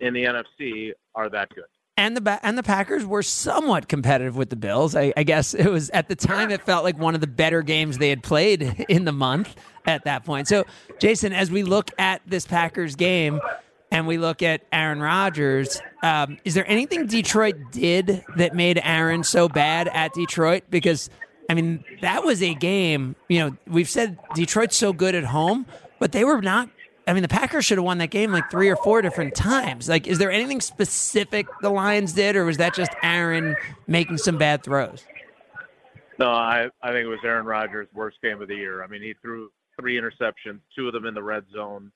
[0.00, 1.64] in the NFC are that good.
[1.98, 4.94] And the and the Packers were somewhat competitive with the Bills.
[4.94, 7.62] I, I guess it was at the time it felt like one of the better
[7.62, 9.56] games they had played in the month
[9.86, 10.46] at that point.
[10.46, 10.64] So,
[10.98, 13.40] Jason, as we look at this Packers game,
[13.90, 19.24] and we look at Aaron Rodgers, um, is there anything Detroit did that made Aaron
[19.24, 20.64] so bad at Detroit?
[20.70, 21.08] Because,
[21.48, 25.66] I mean, that was a game, you know, we've said Detroit's so good at home,
[25.98, 26.68] but they were not.
[27.06, 29.88] I mean, the Packers should have won that game like three or four different times.
[29.88, 34.38] Like, is there anything specific the Lions did, or was that just Aaron making some
[34.38, 35.04] bad throws?
[36.18, 38.82] No, I, I think it was Aaron Rodgers' worst game of the year.
[38.82, 41.92] I mean, he threw three interceptions, two of them in the red zone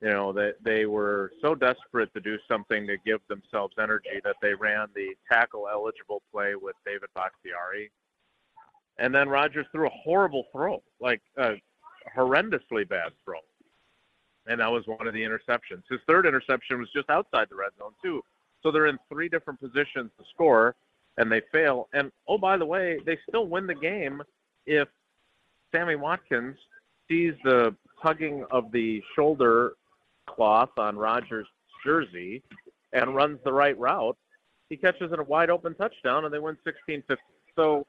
[0.00, 4.36] you know they they were so desperate to do something to give themselves energy that
[4.40, 7.90] they ran the tackle eligible play with David Bakhtiari,
[8.98, 11.54] and then Rodgers threw a horrible throw, like a
[12.16, 13.40] horrendously bad throw,
[14.46, 15.82] and that was one of the interceptions.
[15.88, 18.22] His third interception was just outside the red zone too,
[18.62, 20.74] so they're in three different positions to score,
[21.18, 21.88] and they fail.
[21.92, 24.22] And oh by the way, they still win the game
[24.66, 24.88] if
[25.72, 26.56] Sammy Watkins
[27.08, 29.72] sees the tugging of the shoulder
[30.26, 31.46] cloth on Rodgers'
[31.84, 32.42] jersey
[32.92, 34.16] and runs the right route,
[34.68, 37.16] he catches in a wide open touchdown and they win 16 15.
[37.56, 37.86] So,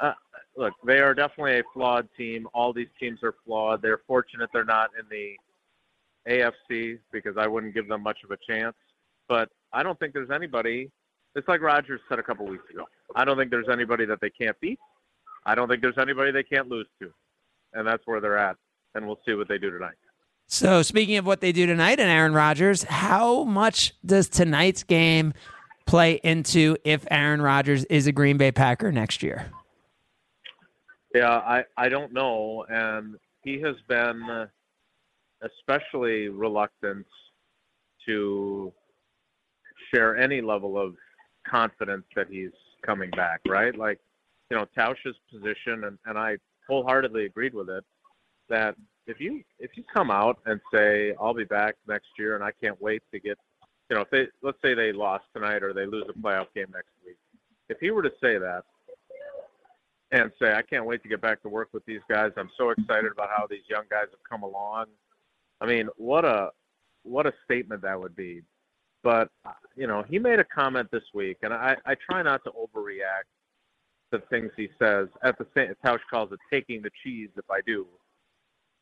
[0.00, 0.14] uh,
[0.56, 2.48] look, they are definitely a flawed team.
[2.54, 3.82] All these teams are flawed.
[3.82, 5.36] They're fortunate they're not in the
[6.28, 8.74] AFC because I wouldn't give them much of a chance.
[9.28, 10.90] But I don't think there's anybody.
[11.34, 12.84] It's like Rodgers said a couple weeks ago.
[13.14, 14.78] I don't think there's anybody that they can't beat.
[15.46, 17.12] I don't think there's anybody they can't lose to.
[17.72, 18.56] And that's where they're at.
[18.94, 19.94] And we'll see what they do tonight.
[20.46, 25.32] So, speaking of what they do tonight and Aaron Rodgers, how much does tonight's game
[25.86, 29.50] play into if Aaron Rodgers is a Green Bay Packer next year?
[31.14, 32.66] Yeah, I, I don't know.
[32.68, 34.48] And he has been
[35.42, 37.06] especially reluctant
[38.06, 38.72] to
[39.92, 40.94] share any level of
[41.48, 42.50] confidence that he's
[42.84, 43.76] coming back, right?
[43.76, 43.98] Like,
[44.50, 46.36] you know, Tausch's position, and, and I
[46.68, 47.84] wholeheartedly agreed with it,
[48.48, 48.76] that
[49.06, 52.52] if you if you come out and say I'll be back next year and I
[52.62, 53.38] can't wait to get,
[53.90, 56.66] you know, if they let's say they lost tonight or they lose a playoff game
[56.72, 57.16] next week,
[57.68, 58.62] if he were to say that
[60.12, 62.70] and say I can't wait to get back to work with these guys, I'm so
[62.70, 64.86] excited about how these young guys have come along.
[65.62, 66.50] I mean, what a
[67.04, 68.42] what a statement that would be.
[69.02, 69.28] But
[69.76, 73.30] you know, he made a comment this week, and I, I try not to overreact
[74.12, 75.08] to things he says.
[75.22, 77.86] At the same, Tausch calls it taking the cheese if I do.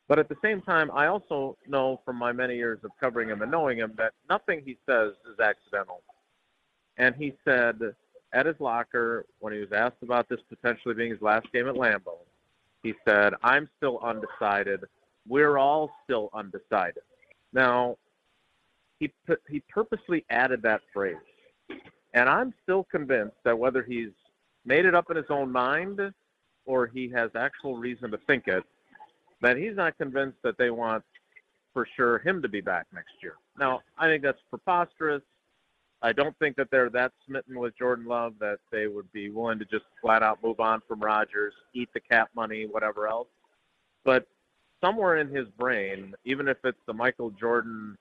[0.07, 3.41] But at the same time, I also know from my many years of covering him
[3.41, 6.01] and knowing him that nothing he says is accidental.
[6.97, 7.79] And he said
[8.33, 11.75] at his locker when he was asked about this potentially being his last game at
[11.75, 12.17] Lambeau,
[12.83, 14.81] he said, I'm still undecided.
[15.31, 17.03] We're all still undecided.
[17.53, 17.95] Now,
[18.99, 19.09] he,
[19.49, 21.15] he purposely added that phrase.
[22.13, 24.09] And I'm still convinced that whether he's
[24.65, 26.01] made it up in his own mind
[26.65, 28.65] or he has actual reason to think it,
[29.41, 31.01] that he's not convinced that they want
[31.73, 33.35] for sure him to be back next year.
[33.57, 35.23] Now, I think that's preposterous.
[36.01, 39.59] I don't think that they're that smitten with Jordan Love that they would be willing
[39.59, 43.29] to just flat out move on from Rodgers, eat the cap money, whatever else.
[44.03, 44.27] But
[44.81, 47.95] somewhere in his brain, even if it's the Michael Jordan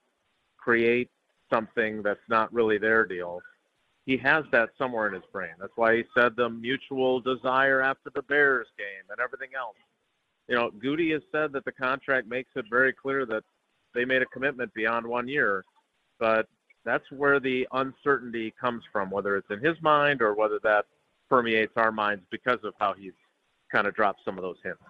[0.57, 1.11] create
[1.53, 3.41] something that's not really their deal,
[4.07, 5.53] he has that somewhere in his brain.
[5.61, 9.77] That's why he said the mutual desire after the Bears game and everything else
[10.51, 13.45] you know, Gutey has said that the contract makes it very clear that
[13.95, 15.65] they made a commitment beyond one year,
[16.19, 16.49] but
[16.85, 20.87] that's where the uncertainty comes from, whether it's in his mind or whether that
[21.29, 23.13] permeates our minds because of how he's
[23.71, 24.83] kind of dropped some of those hints.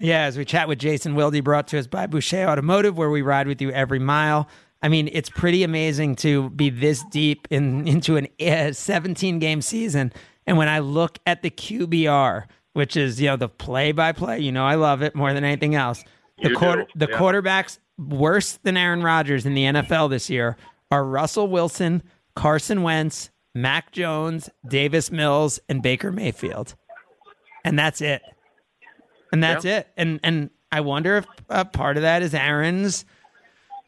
[0.00, 3.22] Yeah, as we chat with Jason Wilde, brought to us by Boucher Automotive, where we
[3.22, 4.48] ride with you every mile.
[4.80, 9.60] I mean, it's pretty amazing to be this deep in into an uh, 17 game
[9.60, 10.12] season.
[10.46, 12.44] And when I look at the QBR,
[12.78, 14.38] which is you know the play by play.
[14.38, 16.04] You know I love it more than anything else.
[16.40, 17.18] The quarter, the yeah.
[17.18, 20.56] quarterbacks worse than Aaron Rodgers in the NFL this year
[20.92, 22.04] are Russell Wilson,
[22.36, 26.76] Carson Wentz, Mac Jones, Davis Mills, and Baker Mayfield,
[27.64, 28.22] and that's it.
[29.32, 29.78] And that's yeah.
[29.78, 29.88] it.
[29.96, 33.04] And and I wonder if a part of that is Aaron's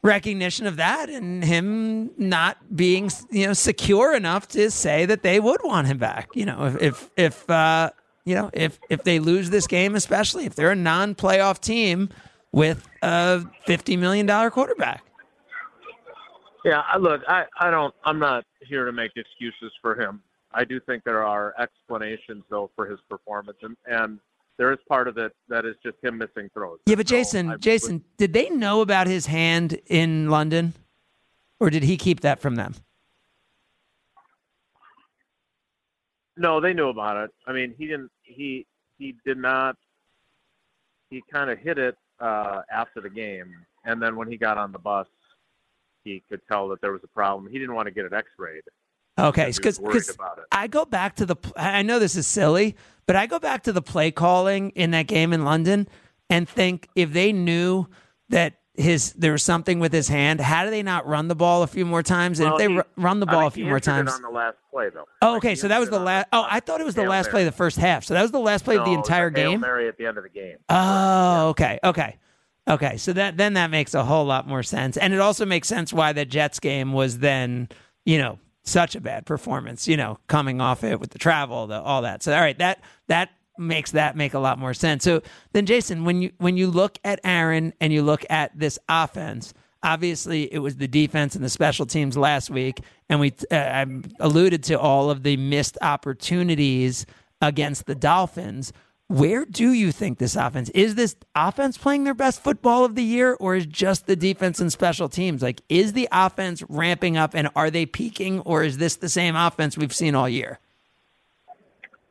[0.03, 5.39] recognition of that and him not being you know secure enough to say that they
[5.39, 6.29] would want him back.
[6.33, 7.91] You know, if if if uh,
[8.25, 12.09] you know, if if they lose this game, especially if they're a non-playoff team
[12.51, 15.03] with a fifty million dollar quarterback.
[16.63, 17.93] Yeah, I look, I I don't.
[18.03, 20.21] I'm not here to make excuses for him.
[20.53, 24.19] I do think there are explanations though for his performance, and and
[24.61, 26.77] there is part of it that is just him missing throws.
[26.85, 30.75] Yeah, but Jason, so Jason, did they know about his hand in London,
[31.59, 32.75] or did he keep that from them?
[36.37, 37.31] No, they knew about it.
[37.47, 38.11] I mean, he didn't.
[38.21, 38.67] He
[38.99, 39.77] he did not.
[41.09, 43.51] He kind of hit it uh, after the game,
[43.83, 45.07] and then when he got on the bus,
[46.03, 47.51] he could tell that there was a problem.
[47.51, 48.61] He didn't want to get it X-rayed.
[49.21, 49.79] Okay, because
[50.51, 51.35] I go back to the.
[51.55, 55.07] I know this is silly, but I go back to the play calling in that
[55.07, 55.87] game in London
[56.29, 57.87] and think if they knew
[58.29, 60.39] that his there was something with his hand.
[60.39, 62.39] How do they not run the ball a few more times?
[62.39, 64.29] And well, if they he, run the ball I a few more times, on the
[64.29, 65.05] last play though.
[65.21, 65.55] Oh, okay.
[65.55, 66.27] So that was the oh, last.
[66.31, 67.31] Oh, I thought it was the last Mary.
[67.31, 68.03] play of the first half.
[68.05, 69.59] So that was the last play no, of the entire game.
[69.59, 70.57] Mary at the end of the game.
[70.69, 72.17] Oh, okay, okay,
[72.67, 72.97] okay.
[72.97, 75.93] So that then that makes a whole lot more sense, and it also makes sense
[75.93, 77.69] why the Jets game was then
[78.05, 79.87] you know such a bad performance.
[79.87, 82.23] You know, coming off it with the travel, the all that.
[82.23, 85.03] So all right, that that makes that make a lot more sense.
[85.03, 85.21] So
[85.53, 89.53] then, Jason, when you when you look at Aaron and you look at this offense,
[89.83, 93.85] obviously it was the defense and the special teams last week, and we uh, I
[94.19, 97.05] alluded to all of the missed opportunities
[97.41, 98.73] against the Dolphins.
[99.11, 100.95] Where do you think this offense is?
[100.95, 104.71] This offense playing their best football of the year, or is just the defense and
[104.71, 105.41] special teams?
[105.41, 109.35] Like, is the offense ramping up, and are they peaking, or is this the same
[109.35, 110.59] offense we've seen all year?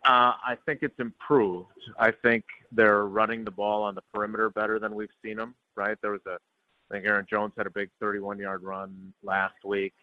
[0.04, 1.68] Uh, I think it's improved.
[1.98, 5.54] I think they're running the ball on the perimeter better than we've seen them.
[5.76, 5.96] Right?
[6.02, 9.94] There was a, I think Aaron Jones had a big 31-yard run last week.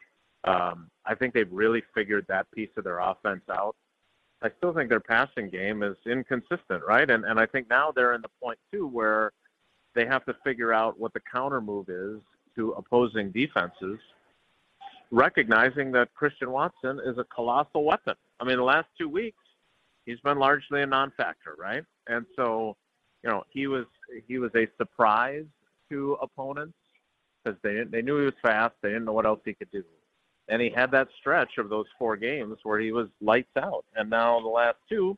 [0.45, 3.75] Um, I think they've really figured that piece of their offense out.
[4.43, 7.09] I still think their passing game is inconsistent, right?
[7.09, 9.31] And and I think now they're in the point too where
[9.95, 12.19] they have to figure out what the counter move is
[12.55, 13.99] to opposing defenses,
[15.11, 18.15] recognizing that Christian Watson is a colossal weapon.
[18.39, 19.43] I mean, the last two weeks
[20.07, 21.83] he's been largely a non-factor, right?
[22.07, 22.75] And so,
[23.23, 23.85] you know, he was
[24.27, 25.45] he was a surprise
[25.89, 26.77] to opponents
[27.43, 28.73] because they didn't they knew he was fast.
[28.81, 29.83] They didn't know what else he could do.
[30.49, 34.09] And he had that stretch of those four games where he was lights out, and
[34.09, 35.17] now the last two,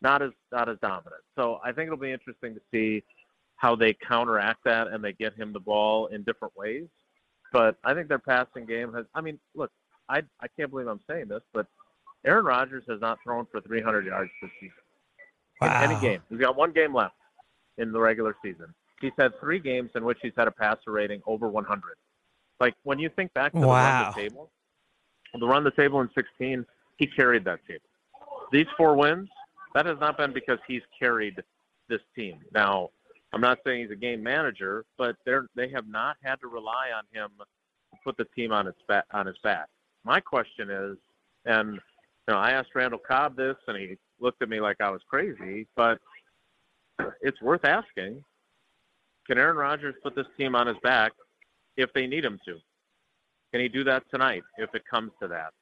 [0.00, 1.22] not as not as dominant.
[1.36, 3.02] So I think it'll be interesting to see
[3.56, 6.86] how they counteract that and they get him the ball in different ways.
[7.52, 9.04] But I think their passing game has.
[9.14, 9.70] I mean, look,
[10.08, 11.66] I I can't believe I'm saying this, but
[12.24, 14.74] Aaron Rodgers has not thrown for 300 yards this season
[15.60, 15.84] Wow.
[15.84, 16.20] in any game.
[16.28, 17.14] He's got one game left
[17.78, 18.74] in the regular season.
[19.00, 21.96] He's had three games in which he's had a passer rating over 100.
[22.60, 23.98] Like when you think back to the Wow.
[23.98, 24.50] run the table,
[25.38, 26.64] the run the table in 16,
[26.98, 27.84] he carried that table.
[28.52, 29.28] These four wins,
[29.74, 31.42] that has not been because he's carried
[31.88, 32.40] this team.
[32.52, 32.90] Now,
[33.32, 36.90] I'm not saying he's a game manager, but they're they have not had to rely
[36.94, 39.68] on him to put the team on its back on his back.
[40.04, 40.96] My question is,
[41.46, 44.90] and you know, I asked Randall Cobb this, and he looked at me like I
[44.90, 45.98] was crazy, but
[47.22, 48.22] it's worth asking.
[49.26, 51.12] Can Aaron Rodgers put this team on his back
[51.76, 52.58] if they need him to?
[53.52, 55.52] Can he do that tonight if it comes to that?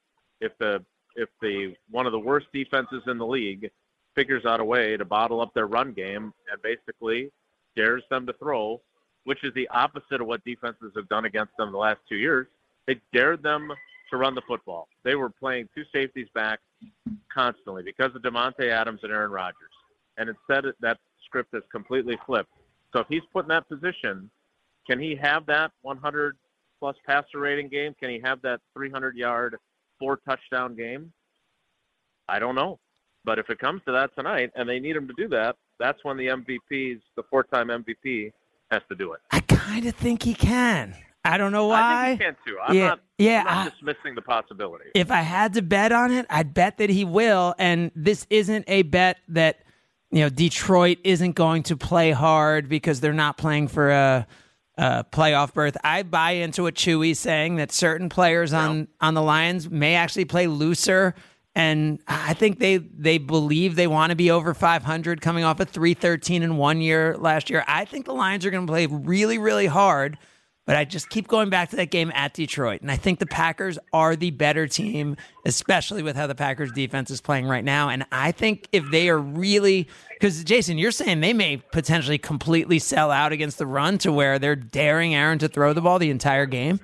[0.40, 0.84] If the
[1.16, 3.70] if the one of the worst defenses in the league
[4.14, 7.30] figures out a way to bottle up their run game and basically
[7.76, 8.80] dares them to throw,
[9.24, 12.46] which is the opposite of what defenses have done against them the last two years.
[12.86, 13.72] They dared them
[14.10, 14.88] to run the football.
[15.04, 16.60] They were playing two safeties back
[17.32, 19.70] constantly because of Davante Adams and Aaron Rodgers.
[20.18, 22.50] And instead, that script is completely flipped.
[22.92, 24.30] So if he's put in that position,
[24.86, 26.36] can he have that 100
[26.78, 27.94] plus passer rating game?
[28.00, 29.56] Can he have that 300 yard,
[29.98, 31.12] four touchdown game?
[32.28, 32.78] I don't know.
[33.24, 35.98] But if it comes to that tonight and they need him to do that, that's
[36.04, 38.32] when the MVP's, the four time MVP,
[38.70, 39.20] has to do it.
[39.30, 40.94] I kind of think he can.
[41.24, 41.80] I don't know why.
[41.80, 42.58] I think he can too.
[42.62, 44.84] I'm Yeah, not, yeah, I'm not dismissing the possibility.
[44.94, 47.54] if I had to bet on it, I'd bet that he will.
[47.58, 49.58] And this isn't a bet that
[50.10, 54.26] you know Detroit isn't going to play hard because they're not playing for a,
[54.80, 55.76] a playoff berth.
[55.84, 60.24] I buy into what Chewy's saying that certain players on on the Lions may actually
[60.24, 61.14] play looser.
[61.54, 65.66] And I think they they believe they want to be over 500 coming off a
[65.66, 67.62] 313 in one year last year.
[67.68, 70.16] I think the Lions are going to play really really hard.
[70.66, 72.80] But I just keep going back to that game at Detroit.
[72.80, 77.10] And I think the Packers are the better team, especially with how the Packers defense
[77.10, 77.88] is playing right now.
[77.88, 79.88] And I think if they are really,
[80.20, 84.38] because Jason, you're saying they may potentially completely sell out against the run to where
[84.38, 86.78] they're daring Aaron to throw the ball the entire game.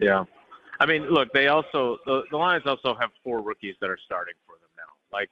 [0.00, 0.24] Yeah.
[0.80, 4.34] I mean, look, they also the, the Lions also have four rookies that are starting
[4.44, 5.16] for them now.
[5.16, 5.30] Like,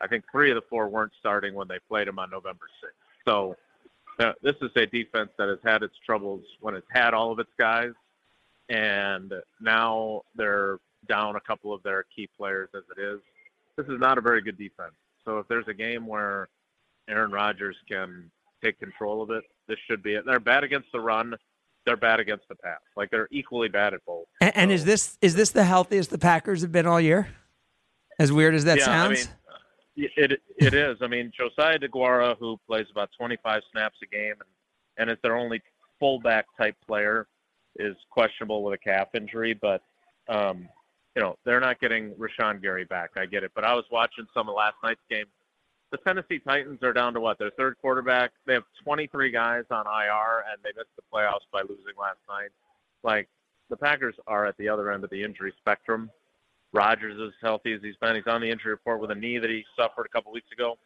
[0.00, 3.28] I think three of the four weren't starting when they played them on November 6th.
[3.28, 3.56] So,
[4.20, 7.40] uh, this is a defense that has had its troubles when it's had all of
[7.40, 7.90] its guys,
[8.68, 13.18] and now they're down a couple of their key players as it is.
[13.76, 14.92] This is not a very good defense.
[15.24, 16.48] So, if there's a game where
[17.08, 18.30] Aaron Rodgers can
[18.62, 20.24] take control of it, this should be it.
[20.26, 21.34] They're bad against the run
[21.84, 22.80] they're bad against the pass.
[22.96, 24.26] Like they're equally bad at both.
[24.40, 27.28] And, and is this is this the healthiest the Packers have been all year?
[28.18, 29.28] As weird as that yeah, sounds.
[29.28, 30.98] I mean, it it is.
[31.00, 34.48] I mean, Josiah Deguara, who plays about 25 snaps a game, and
[34.98, 35.60] and is their only
[35.98, 37.26] fullback type player,
[37.76, 39.54] is questionable with a calf injury.
[39.54, 39.82] But
[40.28, 40.68] um,
[41.14, 43.10] you know, they're not getting Rashan Gary back.
[43.16, 43.52] I get it.
[43.54, 45.26] But I was watching some of last night's game.
[45.90, 47.38] The Tennessee Titans are down to what?
[47.38, 48.32] Their third quarterback.
[48.46, 52.48] They have 23 guys on IR, and they missed the playoffs by losing last night.
[53.02, 53.28] Like
[53.68, 56.10] the Packers are at the other end of the injury spectrum.
[56.72, 58.16] Rodgers is healthy as he's been.
[58.16, 60.78] He's on the injury report with a knee that he suffered a couple weeks ago.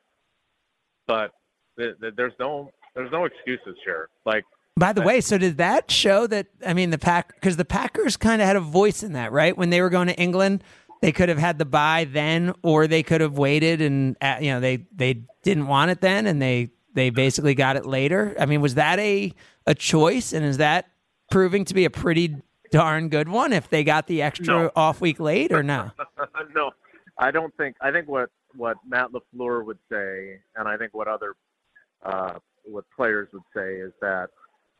[1.06, 1.30] But
[1.78, 4.08] th- th- there's no there's no excuses here.
[4.24, 4.44] Like
[4.78, 8.16] By the way, so did that show that I mean the pack because the Packers
[8.18, 9.56] kind of had a voice in that, right?
[9.56, 10.62] When they were going to England,
[11.00, 14.50] they could have had the bye then, or they could have waited and uh, you
[14.52, 18.34] know they they didn't want it then, and they they basically got it later.
[18.38, 19.32] I mean, was that a
[19.66, 20.90] a choice, and is that
[21.30, 22.36] proving to be a pretty
[22.70, 24.70] darn good one if they got the extra No.
[24.76, 25.90] off week late or no?
[26.54, 26.70] no,
[27.16, 27.76] I don't think.
[27.80, 31.34] I think what what Matt LaFleur would say, and I think what other
[32.04, 34.28] uh, what players would say is that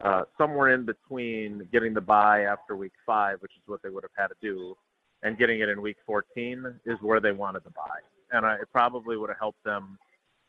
[0.03, 4.05] uh, somewhere in between getting the bye after week five, which is what they would
[4.05, 4.77] have had to do,
[5.23, 8.01] and getting it in week 14 is where they wanted the bye,
[8.33, 9.99] and I, it probably would have helped them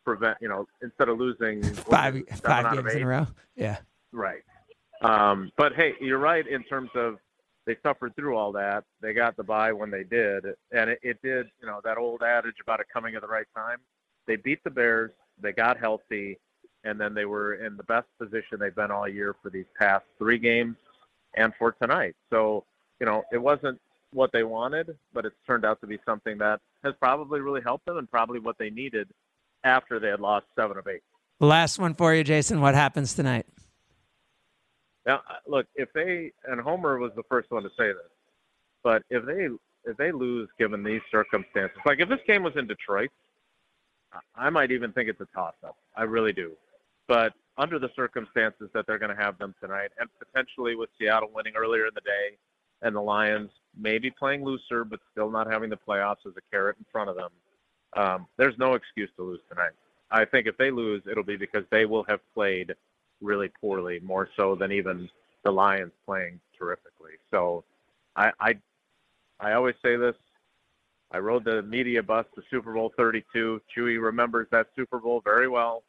[0.03, 3.77] prevent, you know, instead of losing Five five games in a row, yeah.
[4.11, 4.41] Right.
[5.01, 7.17] Um, but hey, you're right in terms of
[7.65, 8.85] they suffered through all that.
[9.01, 11.47] They got the bye when they did, and it, it did.
[11.61, 13.77] You know that old adage about it coming at the right time.
[14.25, 15.11] They beat the Bears.
[15.41, 16.39] They got healthy,
[16.88, 20.05] and then they were in the best position they've been all year for these past
[20.17, 20.75] three games,
[21.35, 22.15] and for tonight.
[22.29, 22.63] So
[22.99, 23.79] you know it wasn't
[24.13, 27.85] what they wanted, but it's turned out to be something that has probably really helped
[27.85, 29.07] them, and probably what they needed
[29.63, 31.01] after they had lost seven of eight.
[31.39, 32.61] Last one for you, Jason.
[32.61, 33.45] What happens tonight?
[35.05, 38.11] Now, uh, look, if they and Homer was the first one to say this,
[38.83, 39.47] But if they
[39.89, 43.09] if they lose given these circumstances, like if this game was in Detroit,
[44.35, 45.77] I might even think it's a toss up.
[45.95, 46.53] I really do.
[47.08, 51.30] But under the circumstances that they're going to have them tonight, and potentially with Seattle
[51.34, 52.38] winning earlier in the day,
[52.82, 53.49] and the Lions
[53.80, 57.16] maybe playing looser but still not having the playoffs as a carrot in front of
[57.16, 57.30] them,
[57.95, 59.72] um, there's no excuse to lose tonight.
[60.12, 62.76] I think if they lose, it'll be because they will have played
[63.22, 65.10] really poorly, more so than even
[65.43, 67.14] the Lions playing terrifically.
[67.32, 67.64] So,
[68.16, 68.53] I I,
[69.39, 70.16] I always say this.
[71.12, 73.62] I rode the media bus to Super Bowl 32.
[73.76, 75.84] Chewy remembers that Super Bowl very well.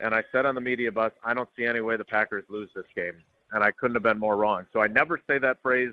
[0.00, 2.70] And I said on the media bus, I don't see any way the Packers lose
[2.74, 3.14] this game.
[3.52, 4.66] And I couldn't have been more wrong.
[4.72, 5.92] So I never say that phrase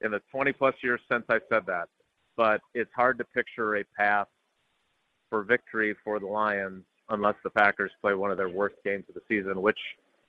[0.00, 1.88] in the 20 plus years since I said that.
[2.36, 4.26] But it's hard to picture a path
[5.30, 9.14] for victory for the Lions unless the Packers play one of their worst games of
[9.14, 9.78] the season, which,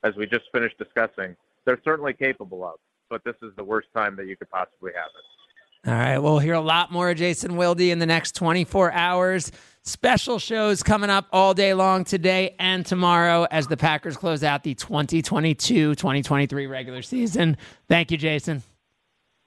[0.04, 2.76] as we just finished discussing, they're certainly capable of.
[3.10, 5.47] But this is the worst time that you could possibly have it.
[5.86, 9.52] All right, we'll hear a lot more of Jason Wilde in the next 24 hours.
[9.84, 14.64] Special shows coming up all day long today and tomorrow as the Packers close out
[14.64, 17.56] the 2022 2023 regular season.
[17.88, 18.64] Thank you, Jason.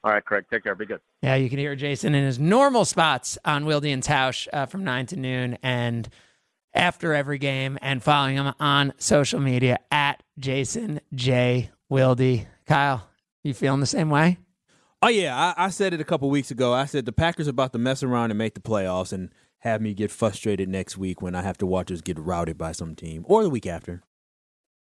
[0.03, 0.47] All right, Craig.
[0.51, 0.74] Take care.
[0.74, 1.01] Be good.
[1.22, 4.83] Yeah, you can hear Jason in his normal spots on Wilde and Tausch uh, from
[4.83, 6.09] 9 to noon and
[6.72, 11.70] after every game and following him on social media at Jason J.
[11.91, 12.47] Wilde.
[12.66, 13.07] Kyle,
[13.45, 14.39] you feeling the same way?
[15.03, 16.74] Oh yeah, I, I said it a couple weeks ago.
[16.74, 19.30] I said the Packers are about to mess around and make the playoffs and
[19.61, 22.72] have me get frustrated next week when I have to watch us get routed by
[22.72, 24.03] some team or the week after.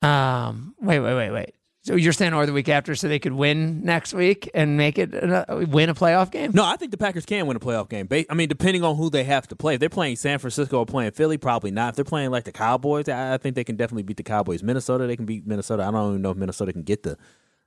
[0.02, 1.54] Um, wait, wait, wait, wait.
[1.82, 4.98] So you're saying or the week after, so they could win next week and make
[4.98, 6.50] it a, win a playoff game?
[6.52, 8.08] No, I think the Packers can win a playoff game.
[8.28, 9.74] I mean, depending on who they have to play.
[9.74, 11.90] If they're playing San Francisco or playing Philly, probably not.
[11.90, 14.64] If they're playing like the Cowboys, I think they can definitely beat the Cowboys.
[14.64, 15.84] Minnesota, they can beat Minnesota.
[15.84, 17.16] I don't even know if Minnesota can get the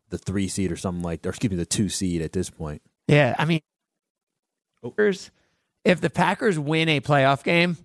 [0.10, 2.82] the three seed or something like, or excuse me, the two seed at this point.
[3.08, 3.62] Yeah, I mean,
[4.84, 4.94] oh.
[5.84, 7.78] if the Packers win a playoff game,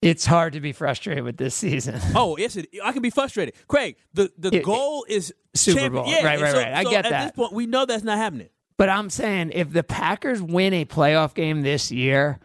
[0.00, 2.00] it's hard to be frustrated with this season.
[2.14, 3.54] Oh, yes, it, I can be frustrated.
[3.68, 6.04] Craig, the, the it, goal is Super champion.
[6.04, 6.12] Bowl.
[6.12, 6.72] Yeah, right, right, so, right.
[6.72, 7.12] I so get at that.
[7.12, 8.48] At this point, we know that's not happening.
[8.76, 12.40] But I'm saying if the Packers win a playoff game this year,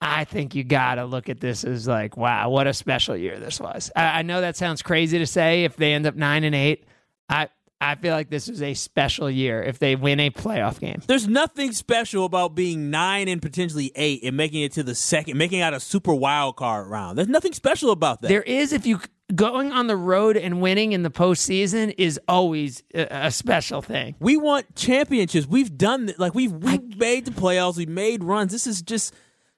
[0.00, 3.38] I think you got to look at this as like, wow, what a special year
[3.38, 3.90] this was.
[3.94, 6.86] I, I know that sounds crazy to say if they end up nine and eight.
[7.28, 7.48] I
[7.80, 11.02] I feel like this is a special year if they win a playoff game.
[11.06, 15.36] There's nothing special about being nine and potentially eight and making it to the second,
[15.36, 17.18] making out a super wild card round.
[17.18, 18.28] There's nothing special about that.
[18.28, 19.00] There is if you
[19.34, 24.14] going on the road and winning in the postseason is always a, special thing.
[24.20, 25.46] We want championships.
[25.46, 27.76] We've done like we've we made the playoffs.
[27.76, 28.52] We made runs.
[28.52, 29.14] This is just.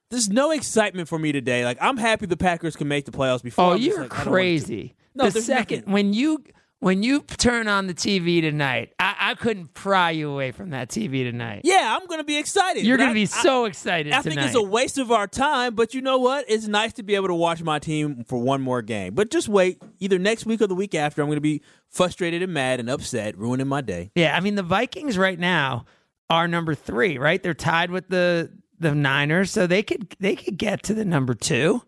[0.09, 1.65] There's no excitement for me today.
[1.65, 3.73] Like I'm happy the Packers can make the playoffs before.
[3.73, 4.95] Oh, you're like, crazy.
[5.15, 5.93] No, the second nothing.
[5.93, 6.43] when you
[6.79, 10.89] when you turn on the TV tonight, I, I, couldn't pry you away from that
[10.89, 11.61] TV tonight.
[11.63, 12.85] Yeah, I'm going to be excited.
[12.85, 14.13] You're going to be so excited.
[14.13, 16.45] I, I think it's a waste of our time, but you know what?
[16.47, 19.15] It's nice to be able to watch my team for one more game.
[19.15, 22.43] But just wait, either next week or the week after, I'm going to be frustrated
[22.43, 24.11] and mad and upset, ruining my day.
[24.15, 25.85] Yeah, I mean the Vikings right now
[26.29, 27.41] are number three, right?
[27.41, 31.33] They're tied with the the Niners, so they could they could get to the number
[31.33, 31.81] two.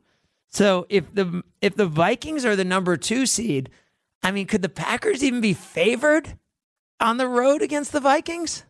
[0.49, 3.69] So if the if the Vikings are the number two seed
[4.23, 6.37] I mean, could the Packers even be favored
[6.99, 8.63] on the road against the Vikings?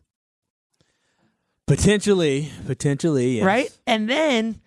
[1.66, 3.44] Potentially, potentially, yes.
[3.44, 3.78] Right?
[3.86, 4.60] And then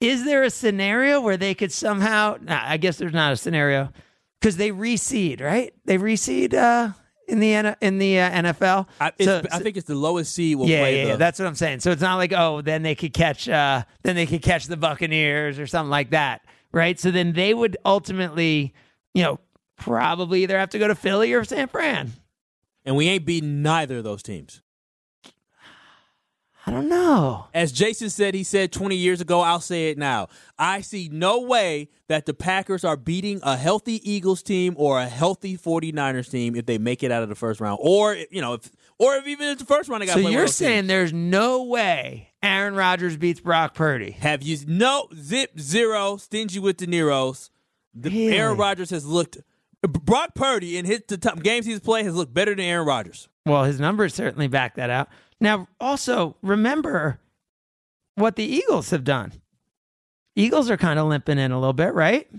[0.00, 3.90] is there a scenario where they could somehow nah, I guess there's not a scenario
[4.40, 5.72] because they reseed, right?
[5.84, 6.92] They reseed uh,
[7.28, 8.88] in the in the uh, NFL.
[9.00, 10.96] I, so, I, think it's the lowest seed will yeah, play.
[10.96, 11.80] Yeah, the, yeah, that's what I'm saying.
[11.80, 14.76] So it's not like oh, then they could catch uh, then they could catch the
[14.76, 16.98] Buccaneers or something like that, right?
[16.98, 18.74] So then they would ultimately,
[19.14, 19.40] you know,
[19.80, 22.12] probably either have to go to Philly or San Fran.
[22.84, 24.62] And we ain't beating neither of those teams.
[26.66, 27.46] I don't know.
[27.54, 30.28] As Jason said, he said 20 years ago, I'll say it now.
[30.58, 35.06] I see no way that the Packers are beating a healthy Eagles team or a
[35.06, 37.78] healthy 49ers team if they make it out of the first round.
[37.80, 40.46] Or, you know, if or if even if the first round they got So you're
[40.46, 40.88] saying teams.
[40.88, 44.10] there's no way Aaron Rodgers beats Brock Purdy.
[44.12, 47.50] Have you no zip zero stingy with De Niro's.
[47.94, 48.36] The really?
[48.36, 49.38] Aaron Rodgers has looked
[49.82, 53.28] Brock Purdy in his the top games he's played has looked better than Aaron Rodgers.
[53.46, 55.08] Well, his numbers certainly back that out.
[55.40, 57.18] Now, also remember
[58.16, 59.32] what the Eagles have done.
[60.36, 62.30] Eagles are kind of limping in a little bit, right?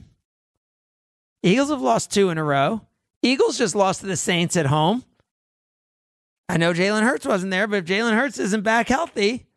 [1.44, 2.82] Eagles have lost two in a row.
[3.24, 5.04] Eagles just lost to the Saints at home.
[6.48, 9.48] I know Jalen Hurts wasn't there, but if Jalen Hurts isn't back healthy,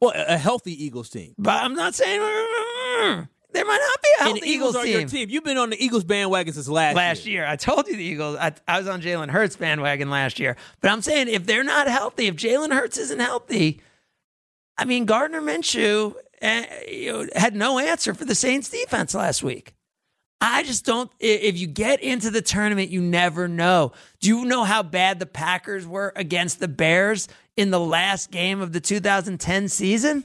[0.00, 1.34] well, a healthy Eagles team.
[1.38, 5.00] But I'm not saying There might not be a And healthy the Eagles, are team.
[5.00, 5.28] your team.
[5.30, 7.44] You've been on the Eagles bandwagon since last last year.
[7.46, 8.36] I told you the Eagles.
[8.40, 11.88] I, I was on Jalen Hurts bandwagon last year, but I'm saying if they're not
[11.88, 13.80] healthy, if Jalen Hurts isn't healthy,
[14.78, 19.42] I mean Gardner Minshew uh, you know, had no answer for the Saints defense last
[19.42, 19.74] week.
[20.40, 21.10] I just don't.
[21.20, 23.92] i- If you get into the tournament, you never know.
[24.20, 27.28] Do you know how bad the Packers were against the Bears
[27.58, 30.24] in the last game of the 2010 season?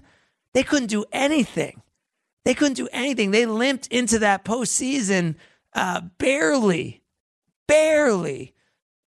[0.53, 1.81] They couldn't do anything.
[2.45, 3.31] They couldn't do anything.
[3.31, 5.35] They limped into that postseason
[5.73, 7.01] uh, barely,
[7.67, 8.53] barely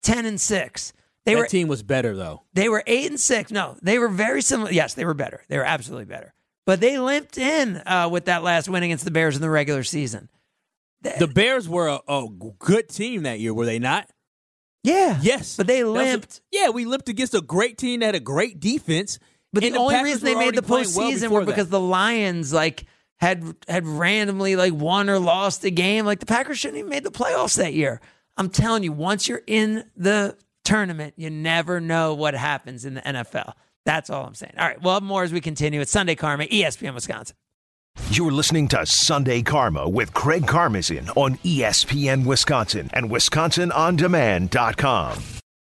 [0.04, 0.94] 10 and 6.
[1.26, 2.44] They That were team was better though.
[2.54, 3.52] they were 8 and 6.
[3.52, 4.72] No, they were very similar.
[4.72, 5.44] Yes, they were better.
[5.50, 6.34] They were absolutely better.
[6.66, 9.84] But they limped in uh, with that last win against the Bears in the regular
[9.84, 10.30] season.
[11.02, 12.28] The Bears were a, a
[12.60, 14.10] good team that year, were they not?
[14.84, 15.20] Yeah.
[15.22, 16.42] Yes, But they That was a- limped.
[16.52, 19.20] yeah, we limped against a great team that had a great defense.
[19.54, 21.52] But and the only reason they made the well postseason before were that.
[21.52, 22.86] because the Lions like
[23.18, 26.06] had had randomly like won or lost a game.
[26.06, 28.00] Like the Packers shouldn't even made the playoffs that year.
[28.38, 33.02] I'm telling you, once you're in the tournament, you never know what happens in the
[33.02, 33.54] NFL.
[33.86, 34.54] That's all I'm saying.
[34.58, 35.82] All right, we'll more as we continue.
[35.82, 37.36] It's Sunday Karma, ESPN Wisconsin.
[38.12, 45.37] You're listening to Sunday Karma with Craig Karmazin on ESPN Wisconsin and WisconsinOnDemand.com.